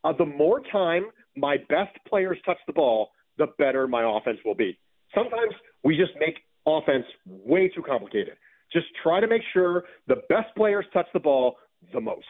uh, 0.04 0.14
the 0.18 0.26
more 0.26 0.62
time 0.72 1.06
my 1.36 1.58
best 1.70 1.96
players 2.08 2.38
touch 2.46 2.58
the 2.68 2.74
ball, 2.74 3.10
the 3.38 3.48
better 3.58 3.88
my 3.88 4.04
offense 4.18 4.40
will 4.44 4.56
be. 4.56 4.78
Sometimes 5.14 5.54
we 5.84 5.96
just 5.96 6.12
make 6.20 6.36
offense 6.66 7.06
way 7.26 7.70
too 7.70 7.84
complicated. 7.84 8.36
Just 8.74 8.88
try 9.04 9.20
to 9.20 9.28
make 9.28 9.42
sure 9.54 9.84
the 10.08 10.18
best 10.30 10.56
players 10.56 10.86
touch 10.94 11.08
the 11.14 11.20
ball 11.20 11.58
the 11.94 12.02
most 12.02 12.26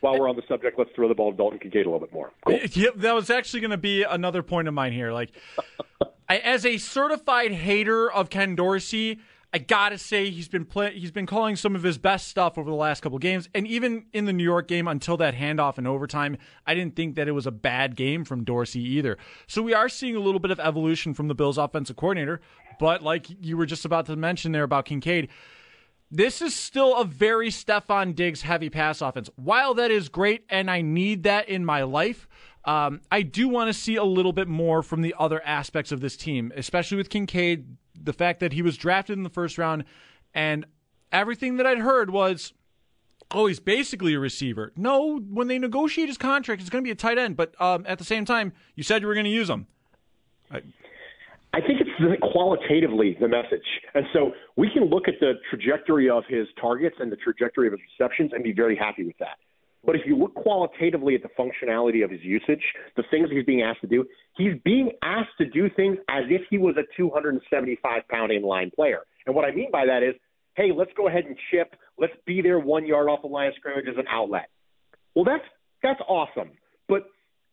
while 0.00 0.18
we're 0.18 0.28
on 0.28 0.36
the 0.36 0.42
subject, 0.48 0.78
let's 0.78 0.90
throw 0.94 1.08
the 1.08 1.14
ball 1.14 1.30
to 1.30 1.36
Dalton 1.36 1.58
Kincaid 1.58 1.86
a 1.86 1.90
little 1.90 2.00
bit 2.00 2.12
more. 2.12 2.32
Cool. 2.46 2.60
That 2.96 3.14
was 3.14 3.30
actually 3.30 3.60
going 3.60 3.70
to 3.70 3.76
be 3.76 4.02
another 4.02 4.42
point 4.42 4.68
of 4.68 4.74
mine 4.74 4.92
here. 4.92 5.12
Like, 5.12 5.32
I, 6.28 6.38
as 6.38 6.64
a 6.66 6.78
certified 6.78 7.52
hater 7.52 8.10
of 8.10 8.30
Ken 8.30 8.54
Dorsey, 8.54 9.20
I 9.52 9.58
gotta 9.58 9.96
say 9.96 10.28
he's 10.28 10.48
been 10.48 10.66
play, 10.66 10.98
he's 10.98 11.10
been 11.10 11.24
calling 11.24 11.56
some 11.56 11.74
of 11.74 11.82
his 11.82 11.96
best 11.96 12.28
stuff 12.28 12.58
over 12.58 12.68
the 12.68 12.76
last 12.76 13.00
couple 13.00 13.18
games, 13.18 13.48
and 13.54 13.66
even 13.66 14.04
in 14.12 14.26
the 14.26 14.32
New 14.32 14.44
York 14.44 14.68
game 14.68 14.86
until 14.86 15.16
that 15.16 15.34
handoff 15.34 15.78
in 15.78 15.86
overtime, 15.86 16.36
I 16.66 16.74
didn't 16.74 16.96
think 16.96 17.16
that 17.16 17.28
it 17.28 17.32
was 17.32 17.46
a 17.46 17.50
bad 17.50 17.96
game 17.96 18.24
from 18.24 18.44
Dorsey 18.44 18.82
either. 18.82 19.16
So 19.46 19.62
we 19.62 19.72
are 19.72 19.88
seeing 19.88 20.16
a 20.16 20.20
little 20.20 20.38
bit 20.38 20.50
of 20.50 20.60
evolution 20.60 21.14
from 21.14 21.28
the 21.28 21.34
Bills' 21.34 21.56
offensive 21.56 21.96
coordinator, 21.96 22.42
but 22.78 23.02
like 23.02 23.26
you 23.40 23.56
were 23.56 23.66
just 23.66 23.86
about 23.86 24.04
to 24.06 24.16
mention 24.16 24.52
there 24.52 24.64
about 24.64 24.84
Kincaid, 24.84 25.28
this 26.10 26.40
is 26.40 26.54
still 26.54 26.96
a 26.96 27.04
very 27.04 27.48
Stefon 27.48 28.14
Diggs 28.14 28.42
heavy 28.42 28.70
pass 28.70 29.00
offense. 29.00 29.30
While 29.36 29.74
that 29.74 29.90
is 29.90 30.08
great 30.08 30.44
and 30.48 30.70
I 30.70 30.82
need 30.82 31.22
that 31.24 31.48
in 31.48 31.64
my 31.64 31.82
life, 31.82 32.28
um, 32.64 33.00
I 33.10 33.22
do 33.22 33.48
want 33.48 33.68
to 33.68 33.74
see 33.74 33.96
a 33.96 34.04
little 34.04 34.32
bit 34.32 34.48
more 34.48 34.82
from 34.82 35.02
the 35.02 35.14
other 35.18 35.42
aspects 35.44 35.92
of 35.92 36.00
this 36.00 36.16
team, 36.16 36.52
especially 36.56 36.96
with 36.96 37.08
Kincaid. 37.08 37.76
The 38.02 38.12
fact 38.12 38.40
that 38.40 38.52
he 38.52 38.62
was 38.62 38.76
drafted 38.76 39.16
in 39.16 39.24
the 39.24 39.30
first 39.30 39.58
round 39.58 39.84
and 40.34 40.66
everything 41.12 41.56
that 41.56 41.66
I'd 41.66 41.78
heard 41.78 42.10
was, 42.10 42.52
oh, 43.30 43.46
he's 43.46 43.60
basically 43.60 44.14
a 44.14 44.18
receiver. 44.18 44.72
No, 44.76 45.18
when 45.18 45.48
they 45.48 45.58
negotiate 45.58 46.08
his 46.08 46.18
contract, 46.18 46.60
it's 46.60 46.70
going 46.70 46.82
to 46.82 46.86
be 46.86 46.92
a 46.92 46.96
tight 46.96 47.18
end. 47.18 47.36
But 47.36 47.60
um, 47.60 47.84
at 47.86 47.98
the 47.98 48.04
same 48.04 48.24
time, 48.24 48.52
you 48.74 48.82
said 48.82 49.02
you 49.02 49.08
were 49.08 49.14
going 49.14 49.24
to 49.24 49.30
use 49.30 49.50
him. 49.50 49.66
I, 50.50 50.62
I 51.52 51.60
think 51.60 51.80
it's 51.80 51.90
the, 51.98 52.16
qualitatively 52.32 53.16
the 53.20 53.28
message. 53.28 53.66
And 53.94 54.06
so 54.12 54.32
we 54.56 54.70
can 54.70 54.84
look 54.84 55.08
at 55.08 55.14
the 55.20 55.34
trajectory 55.50 56.08
of 56.10 56.24
his 56.28 56.46
targets 56.60 56.96
and 57.00 57.10
the 57.10 57.16
trajectory 57.16 57.66
of 57.68 57.72
his 57.72 57.80
receptions 57.98 58.32
and 58.32 58.44
be 58.44 58.52
very 58.52 58.76
happy 58.76 59.04
with 59.04 59.18
that. 59.18 59.38
But 59.88 59.96
if 59.96 60.02
you 60.04 60.18
look 60.18 60.34
qualitatively 60.34 61.14
at 61.14 61.22
the 61.22 61.30
functionality 61.30 62.04
of 62.04 62.10
his 62.10 62.20
usage, 62.22 62.60
the 62.98 63.04
things 63.10 63.30
he's 63.32 63.46
being 63.46 63.62
asked 63.62 63.80
to 63.80 63.86
do, 63.86 64.04
he's 64.36 64.52
being 64.62 64.90
asked 65.02 65.30
to 65.38 65.46
do 65.46 65.70
things 65.74 65.96
as 66.10 66.24
if 66.28 66.42
he 66.50 66.58
was 66.58 66.76
a 66.76 66.82
275 66.94 68.02
pound 68.10 68.30
inline 68.30 68.70
player. 68.74 68.98
And 69.24 69.34
what 69.34 69.46
I 69.46 69.50
mean 69.50 69.70
by 69.72 69.86
that 69.86 70.02
is, 70.02 70.14
hey, 70.56 70.72
let's 70.76 70.90
go 70.94 71.08
ahead 71.08 71.24
and 71.24 71.34
chip. 71.50 71.74
Let's 71.98 72.12
be 72.26 72.42
there 72.42 72.58
one 72.58 72.86
yard 72.86 73.08
off 73.08 73.22
the 73.22 73.28
line 73.28 73.48
of 73.48 73.54
scrimmage 73.54 73.86
as 73.88 73.96
an 73.96 74.04
outlet. 74.10 74.50
Well, 75.14 75.24
that's 75.24 75.44
that's 75.82 76.00
awesome, 76.06 76.50
but 76.86 77.04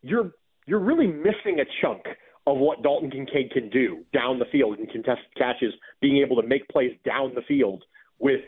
you're 0.02 0.32
you're 0.67 0.82
really 0.84 1.08
missing 1.08 1.62
a 1.62 1.65
chunk 1.82 2.04
of 2.48 2.58
what 2.58 2.84
Dalton 2.84 3.12
Kincaid 3.12 3.52
can 3.52 3.69
do 3.69 4.04
down 4.12 4.39
the 4.39 4.45
field 4.52 4.78
in 4.78 4.88
contested 4.88 5.34
catches, 5.38 5.74
being 6.02 6.17
able 6.17 6.41
to 6.41 6.45
make 6.45 6.67
plays 6.67 6.91
down 7.06 7.32
the 7.34 7.43
field 7.48 7.86
with 8.19 8.41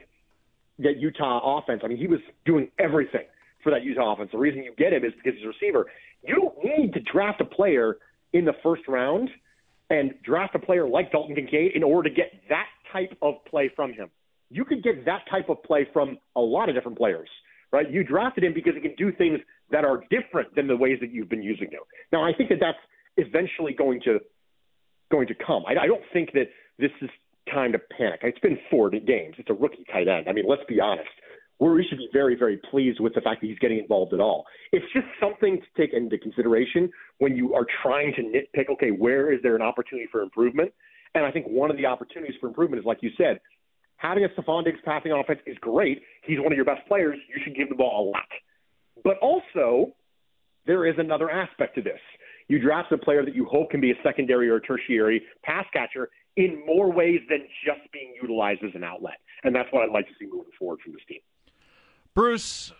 that 0.79 0.97
Utah 0.97 1.57
offense. 1.57 1.83
I 1.85 1.87
mean, 1.87 1.97
he 1.97 2.07
was 2.07 2.19
doing 2.45 2.69
everything 2.77 3.23
for 3.67 3.71
that 3.71 3.83
Utah 3.83 4.13
offense. 4.13 4.29
The 4.31 4.37
reason 4.37 4.63
you 4.63 4.73
get 4.77 4.93
him 4.93 5.03
is 5.03 5.11
because 5.21 5.37
he's 5.37 5.43
a 5.43 5.49
receiver. 5.49 5.87
You 6.25 6.35
don't 6.35 6.55
need 6.63 6.93
to 6.93 7.01
draft 7.01 7.41
a 7.41 7.45
player 7.45 7.97
in 8.31 8.45
the 8.45 8.53
first 8.63 8.83
round 8.87 9.29
and 9.89 10.13
draft 10.23 10.55
a 10.55 10.59
player 10.59 10.87
like 10.87 11.11
Dalton 11.11 11.35
Kincaid 11.35 11.73
in 11.75 11.83
order 11.83 12.07
to 12.07 12.15
get 12.15 12.31
that 12.47 12.67
type 12.93 13.17
of 13.21 13.43
play 13.43 13.69
from 13.75 13.91
him. 13.91 14.09
You 14.49 14.63
could 14.63 14.83
get 14.83 15.03
that 15.03 15.23
type 15.29 15.49
of 15.49 15.61
play 15.63 15.85
from 15.91 16.17
a 16.37 16.39
lot 16.39 16.69
of 16.69 16.75
different 16.75 16.97
players, 16.97 17.27
right? 17.73 17.91
You 17.91 18.05
drafted 18.05 18.45
him 18.45 18.53
because 18.53 18.73
he 18.73 18.79
can 18.79 18.95
do 18.97 19.11
things 19.11 19.39
that 19.69 19.83
are 19.83 20.01
different 20.09 20.55
than 20.55 20.67
the 20.67 20.77
ways 20.77 20.99
that 21.01 21.11
you've 21.11 21.27
been 21.27 21.43
using 21.43 21.67
him. 21.69 21.81
Now, 22.13 22.23
I 22.23 22.31
think 22.31 22.49
that 22.51 22.59
that's 22.61 22.79
eventually 23.17 23.73
going 23.73 23.99
to 24.05 24.19
going 25.11 25.27
to 25.27 25.35
come. 25.35 25.63
I, 25.67 25.83
I 25.83 25.87
don't 25.87 26.03
think 26.13 26.31
that 26.33 26.45
this 26.79 26.91
is 27.01 27.09
time 27.53 27.73
to 27.73 27.79
panic. 27.79 28.21
It's 28.23 28.39
been 28.39 28.59
four 28.71 28.89
games. 28.89 29.35
It's 29.37 29.49
a 29.49 29.53
rookie 29.53 29.85
tight 29.91 30.07
end. 30.07 30.29
I 30.29 30.31
mean, 30.31 30.45
let's 30.47 30.63
be 30.69 30.79
honest. 30.79 31.09
We 31.59 31.85
should 31.89 31.97
be 31.97 32.09
very, 32.13 32.35
very 32.35 32.59
pleased 32.69 32.99
with 32.99 33.15
the 33.15 33.21
fact 33.21 33.41
that 33.41 33.47
he's 33.47 33.57
getting 33.59 33.79
involved 33.79 34.13
at 34.13 34.19
all. 34.19 34.45
It's 34.71 34.85
just 34.93 35.07
something 35.19 35.59
to 35.59 35.81
take 35.81 35.93
into 35.93 36.17
consideration 36.17 36.89
when 37.17 37.35
you 37.35 37.55
are 37.55 37.65
trying 37.81 38.13
to 38.15 38.21
nitpick, 38.21 38.69
okay, 38.73 38.91
where 38.91 39.33
is 39.33 39.39
there 39.41 39.55
an 39.55 39.61
opportunity 39.63 40.07
for 40.11 40.21
improvement? 40.21 40.71
And 41.15 41.25
I 41.25 41.31
think 41.31 41.47
one 41.47 41.71
of 41.71 41.77
the 41.77 41.85
opportunities 41.85 42.35
for 42.39 42.47
improvement 42.47 42.79
is, 42.79 42.85
like 42.85 42.99
you 43.01 43.09
said, 43.17 43.39
having 43.95 44.23
a 44.23 44.29
Stefon 44.29 44.65
Diggs 44.65 44.79
passing 44.85 45.11
offense 45.11 45.39
is 45.47 45.57
great. 45.59 46.01
He's 46.23 46.39
one 46.39 46.51
of 46.51 46.55
your 46.55 46.65
best 46.65 46.87
players. 46.87 47.17
You 47.27 47.41
should 47.43 47.55
give 47.55 47.69
the 47.69 47.75
ball 47.75 48.07
a 48.07 48.11
lot. 48.11 48.27
But 49.03 49.17
also, 49.19 49.93
there 50.67 50.85
is 50.85 50.95
another 50.99 51.31
aspect 51.31 51.75
to 51.75 51.81
this. 51.81 51.99
You 52.47 52.59
draft 52.59 52.91
a 52.91 52.97
player 52.97 53.25
that 53.25 53.35
you 53.35 53.45
hope 53.45 53.71
can 53.71 53.81
be 53.81 53.91
a 53.91 53.95
secondary 54.03 54.49
or 54.49 54.59
tertiary 54.59 55.23
pass 55.43 55.65
catcher 55.73 56.09
in 56.35 56.63
more 56.65 56.91
ways 56.91 57.19
than 57.29 57.39
just 57.65 57.91
being 57.91 58.13
utilized 58.21 58.63
as 58.63 58.71
an 58.75 58.83
outlet. 58.83 59.17
And 59.43 59.55
that's 59.55 59.67
what 59.71 59.83
I'd 59.83 59.91
like 59.91 60.07
to 60.07 60.13
see 60.19 60.27
moving 60.27 60.51
forward 60.57 60.79
from 60.83 60.93
this 60.93 61.01
team. 61.07 61.19
Bruce, 62.17 62.73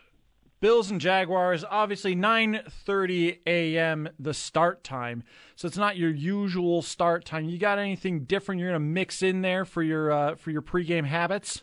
Bills 0.62 0.89
and 0.89 1.00
Jaguars, 1.00 1.63
obviously 1.69 2.15
9:30 2.15 3.38
a.m. 3.45 4.10
the 4.17 4.34
start 4.34 4.84
time. 4.84 5.21
So 5.56 5.67
it's 5.67 5.78
not 5.78 5.95
your 5.95 6.10
usual 6.10 6.82
start 6.82 7.23
time. 7.23 7.45
You 7.45 7.60
got 7.60 7.78
anything 7.78 8.21
different 8.21 8.60
you're 8.60 8.71
going 8.71 8.82
to 8.82 8.88
mix 8.88 9.21
in 9.21 9.43
there 9.43 9.63
for 9.63 9.84
your 9.84 10.12
uh, 10.12 10.36
for 10.38 10.50
your 10.50 10.63
pregame 10.63 11.06
habits? 11.06 11.62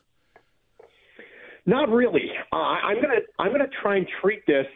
Not 1.66 1.88
really. 1.88 2.30
Uh, 2.52 2.56
I'm 2.58 3.02
gonna 3.02 3.20
I'm 3.40 3.50
gonna 3.50 3.64
try 3.82 3.96
and 3.96 4.06
treat 4.22 4.46
this 4.46 4.66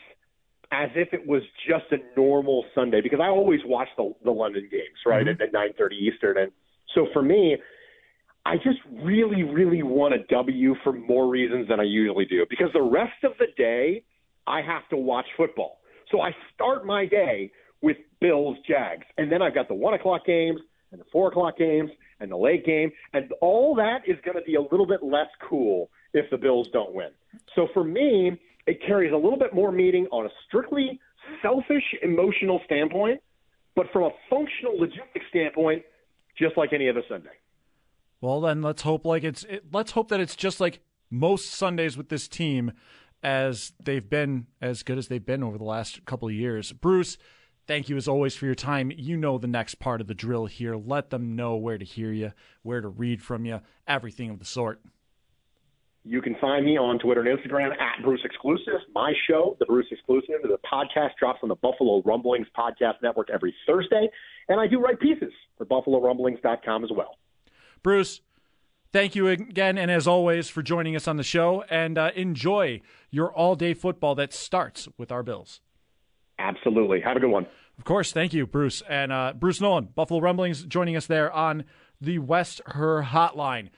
as 0.72 0.90
if 0.96 1.14
it 1.14 1.24
was 1.24 1.42
just 1.70 1.84
a 1.92 1.98
normal 2.18 2.64
Sunday 2.74 3.00
because 3.00 3.20
I 3.22 3.28
always 3.28 3.60
watch 3.64 3.88
the 3.96 4.12
the 4.24 4.32
London 4.32 4.66
games 4.68 4.98
right 5.06 5.24
mm-hmm. 5.24 5.40
at, 5.40 5.54
at 5.54 5.78
9:30 5.78 5.92
Eastern, 5.92 6.38
and 6.38 6.50
so 6.96 7.06
for 7.12 7.22
me, 7.22 7.58
I 8.48 8.56
just 8.56 8.78
really, 9.02 9.42
really 9.42 9.82
want 9.82 10.14
a 10.14 10.20
W 10.30 10.74
for 10.82 10.94
more 10.94 11.28
reasons 11.28 11.68
than 11.68 11.80
I 11.80 11.82
usually 11.82 12.24
do 12.24 12.46
because 12.48 12.68
the 12.72 12.80
rest 12.80 13.22
of 13.22 13.32
the 13.38 13.48
day 13.58 14.02
I 14.46 14.62
have 14.62 14.88
to 14.88 14.96
watch 14.96 15.26
football. 15.36 15.80
So 16.10 16.22
I 16.22 16.30
start 16.54 16.86
my 16.86 17.04
day 17.04 17.52
with 17.82 17.98
Bills 18.22 18.56
Jags, 18.66 19.04
and 19.18 19.30
then 19.30 19.42
I've 19.42 19.54
got 19.54 19.68
the 19.68 19.74
one 19.74 19.92
o'clock 19.92 20.24
games 20.24 20.60
and 20.92 20.98
the 20.98 21.04
four 21.12 21.28
o'clock 21.28 21.58
games 21.58 21.90
and 22.20 22.30
the 22.30 22.38
late 22.38 22.64
game, 22.64 22.90
and 23.12 23.30
all 23.42 23.74
that 23.74 23.98
is 24.06 24.16
going 24.24 24.38
to 24.38 24.42
be 24.42 24.54
a 24.54 24.62
little 24.62 24.86
bit 24.86 25.02
less 25.02 25.28
cool 25.46 25.90
if 26.14 26.30
the 26.30 26.38
Bills 26.38 26.68
don't 26.72 26.94
win. 26.94 27.10
So 27.54 27.68
for 27.74 27.84
me, 27.84 28.40
it 28.66 28.80
carries 28.86 29.12
a 29.12 29.16
little 29.16 29.38
bit 29.38 29.52
more 29.52 29.70
meaning 29.70 30.06
on 30.10 30.24
a 30.24 30.30
strictly 30.46 30.98
selfish, 31.42 31.84
emotional 32.02 32.62
standpoint, 32.64 33.20
but 33.76 33.92
from 33.92 34.04
a 34.04 34.10
functional, 34.30 34.78
logistic 34.78 35.28
standpoint, 35.28 35.82
just 36.38 36.56
like 36.56 36.72
any 36.72 36.88
other 36.88 37.02
Sunday. 37.10 37.36
Well, 38.20 38.40
then 38.40 38.62
let's 38.62 38.82
hope 38.82 39.06
like 39.06 39.24
it's 39.24 39.44
it, 39.44 39.64
let's 39.72 39.92
hope 39.92 40.08
that 40.08 40.20
it's 40.20 40.36
just 40.36 40.60
like 40.60 40.80
most 41.10 41.50
Sundays 41.50 41.96
with 41.96 42.08
this 42.08 42.28
team, 42.28 42.72
as 43.22 43.72
they've 43.82 44.08
been 44.08 44.46
as 44.60 44.82
good 44.82 44.98
as 44.98 45.08
they've 45.08 45.24
been 45.24 45.42
over 45.42 45.58
the 45.58 45.64
last 45.64 46.04
couple 46.04 46.28
of 46.28 46.34
years. 46.34 46.72
Bruce, 46.72 47.16
thank 47.66 47.88
you 47.88 47.96
as 47.96 48.08
always 48.08 48.34
for 48.34 48.46
your 48.46 48.54
time. 48.54 48.92
You 48.96 49.16
know 49.16 49.38
the 49.38 49.46
next 49.46 49.76
part 49.76 50.00
of 50.00 50.06
the 50.06 50.14
drill 50.14 50.46
here. 50.46 50.76
Let 50.76 51.10
them 51.10 51.36
know 51.36 51.56
where 51.56 51.78
to 51.78 51.84
hear 51.84 52.12
you, 52.12 52.32
where 52.62 52.80
to 52.80 52.88
read 52.88 53.22
from 53.22 53.44
you, 53.44 53.60
everything 53.86 54.30
of 54.30 54.38
the 54.38 54.44
sort. 54.44 54.80
You 56.04 56.22
can 56.22 56.36
find 56.40 56.64
me 56.64 56.78
on 56.78 56.98
Twitter 56.98 57.22
and 57.22 57.38
Instagram 57.38 57.70
at 57.72 58.02
Bruce 58.02 58.22
Exclusive. 58.24 58.80
My 58.94 59.12
show, 59.28 59.56
The 59.58 59.66
Bruce 59.66 59.88
Exclusive, 59.90 60.36
the 60.42 60.58
podcast 60.72 61.10
drops 61.18 61.40
on 61.42 61.50
the 61.50 61.56
Buffalo 61.56 62.02
Rumblings 62.02 62.46
Podcast 62.56 62.94
Network 63.02 63.28
every 63.30 63.54
Thursday, 63.66 64.08
and 64.48 64.58
I 64.58 64.66
do 64.66 64.80
write 64.80 65.00
pieces 65.00 65.32
for 65.58 65.66
BuffaloRumblings.com 65.66 66.84
as 66.84 66.90
well. 66.96 67.18
Bruce, 67.82 68.20
thank 68.92 69.14
you 69.14 69.28
again, 69.28 69.78
and 69.78 69.90
as 69.90 70.06
always, 70.06 70.48
for 70.48 70.62
joining 70.62 70.96
us 70.96 71.08
on 71.08 71.16
the 71.16 71.22
show. 71.22 71.64
And 71.70 71.98
uh, 71.98 72.10
enjoy 72.14 72.80
your 73.10 73.32
all 73.32 73.54
day 73.54 73.74
football 73.74 74.14
that 74.16 74.32
starts 74.32 74.88
with 74.96 75.12
our 75.12 75.22
Bills. 75.22 75.60
Absolutely. 76.38 77.00
Have 77.00 77.16
a 77.16 77.20
good 77.20 77.30
one. 77.30 77.46
Of 77.78 77.84
course. 77.84 78.12
Thank 78.12 78.32
you, 78.32 78.46
Bruce. 78.46 78.82
And 78.88 79.12
uh, 79.12 79.34
Bruce 79.36 79.60
Nolan, 79.60 79.88
Buffalo 79.94 80.20
Rumblings, 80.20 80.64
joining 80.64 80.96
us 80.96 81.06
there 81.06 81.32
on 81.32 81.64
the 82.00 82.18
West 82.18 82.60
Herr 82.66 83.02
Hotline. 83.02 83.70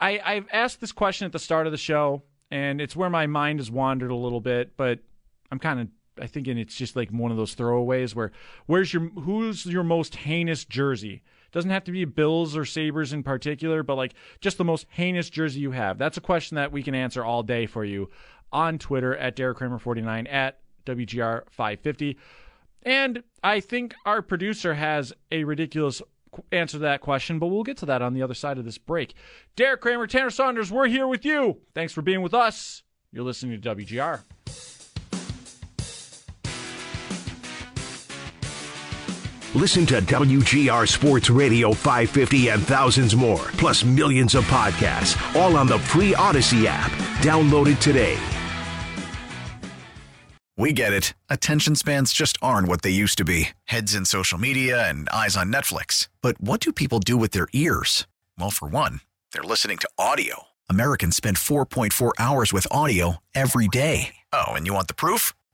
I, 0.00 0.20
I've 0.24 0.46
asked 0.52 0.80
this 0.80 0.92
question 0.92 1.26
at 1.26 1.32
the 1.32 1.38
start 1.38 1.66
of 1.66 1.72
the 1.72 1.78
show, 1.78 2.22
and 2.50 2.80
it's 2.80 2.94
where 2.94 3.10
my 3.10 3.26
mind 3.26 3.58
has 3.58 3.70
wandered 3.70 4.10
a 4.10 4.16
little 4.16 4.40
bit, 4.40 4.76
but 4.76 5.00
I'm 5.50 5.58
kind 5.58 5.80
of 5.80 5.88
I 6.20 6.26
thinking 6.26 6.58
it's 6.58 6.74
just 6.74 6.96
like 6.96 7.10
one 7.10 7.30
of 7.30 7.36
those 7.36 7.54
throwaways 7.54 8.14
where 8.14 8.32
where's 8.66 8.92
your 8.92 9.08
who's 9.10 9.66
your 9.66 9.84
most 9.84 10.16
heinous 10.16 10.64
jersey? 10.64 11.22
Doesn't 11.52 11.70
have 11.70 11.84
to 11.84 11.92
be 11.92 12.04
Bills 12.04 12.56
or 12.56 12.64
Sabres 12.64 13.12
in 13.12 13.22
particular, 13.22 13.82
but 13.82 13.96
like 13.96 14.14
just 14.40 14.58
the 14.58 14.64
most 14.64 14.86
heinous 14.90 15.30
jersey 15.30 15.60
you 15.60 15.70
have. 15.70 15.98
That's 15.98 16.16
a 16.16 16.22
question 16.22 16.56
that 16.56 16.72
we 16.72 16.82
can 16.82 16.94
answer 16.94 17.24
all 17.24 17.42
day 17.42 17.66
for 17.66 17.84
you 17.84 18.10
on 18.52 18.78
Twitter 18.78 19.16
at 19.16 19.36
Derek 19.36 19.58
Kramer 19.58 19.78
49 19.78 20.26
at 20.26 20.58
WGR 20.86 21.42
550. 21.50 22.18
And 22.82 23.22
I 23.42 23.60
think 23.60 23.94
our 24.06 24.22
producer 24.22 24.74
has 24.74 25.12
a 25.30 25.44
ridiculous 25.44 26.00
answer 26.52 26.76
to 26.76 26.82
that 26.82 27.00
question, 27.00 27.38
but 27.38 27.48
we'll 27.48 27.62
get 27.62 27.76
to 27.78 27.86
that 27.86 28.02
on 28.02 28.14
the 28.14 28.22
other 28.22 28.34
side 28.34 28.58
of 28.58 28.64
this 28.64 28.78
break. 28.78 29.14
Derek 29.56 29.80
Kramer, 29.80 30.06
Tanner 30.06 30.30
Saunders, 30.30 30.70
we're 30.70 30.88
here 30.88 31.06
with 31.06 31.24
you. 31.24 31.58
Thanks 31.74 31.92
for 31.92 32.02
being 32.02 32.22
with 32.22 32.34
us. 32.34 32.82
You're 33.12 33.24
listening 33.24 33.60
to 33.60 33.74
WGR. 33.74 34.20
Listen 39.58 39.84
to 39.86 40.00
WGR 40.00 40.86
Sports 40.86 41.30
Radio 41.30 41.72
550 41.72 42.50
and 42.50 42.62
thousands 42.64 43.16
more, 43.16 43.50
plus 43.54 43.84
millions 43.84 44.36
of 44.36 44.44
podcasts, 44.44 45.18
all 45.34 45.56
on 45.56 45.66
the 45.66 45.80
free 45.80 46.12
Audacy 46.12 46.66
app. 46.66 46.92
Download 47.22 47.66
it 47.66 47.80
today. 47.80 48.16
We 50.56 50.72
get 50.72 50.92
it. 50.92 51.12
Attention 51.28 51.74
spans 51.74 52.12
just 52.12 52.38
aren't 52.40 52.68
what 52.68 52.82
they 52.82 52.90
used 52.90 53.18
to 53.18 53.24
be 53.24 53.48
heads 53.64 53.96
in 53.96 54.04
social 54.04 54.38
media 54.38 54.88
and 54.88 55.08
eyes 55.08 55.36
on 55.36 55.52
Netflix. 55.52 56.06
But 56.22 56.40
what 56.40 56.60
do 56.60 56.72
people 56.72 57.00
do 57.00 57.16
with 57.16 57.32
their 57.32 57.48
ears? 57.52 58.06
Well, 58.38 58.50
for 58.50 58.68
one, 58.68 59.00
they're 59.32 59.42
listening 59.42 59.78
to 59.78 59.90
audio. 59.98 60.44
Americans 60.70 61.16
spend 61.16 61.36
4.4 61.36 62.12
hours 62.20 62.52
with 62.52 62.68
audio 62.70 63.16
every 63.34 63.66
day. 63.66 64.14
Oh, 64.32 64.52
and 64.52 64.68
you 64.68 64.74
want 64.74 64.86
the 64.86 64.94
proof? 64.94 65.32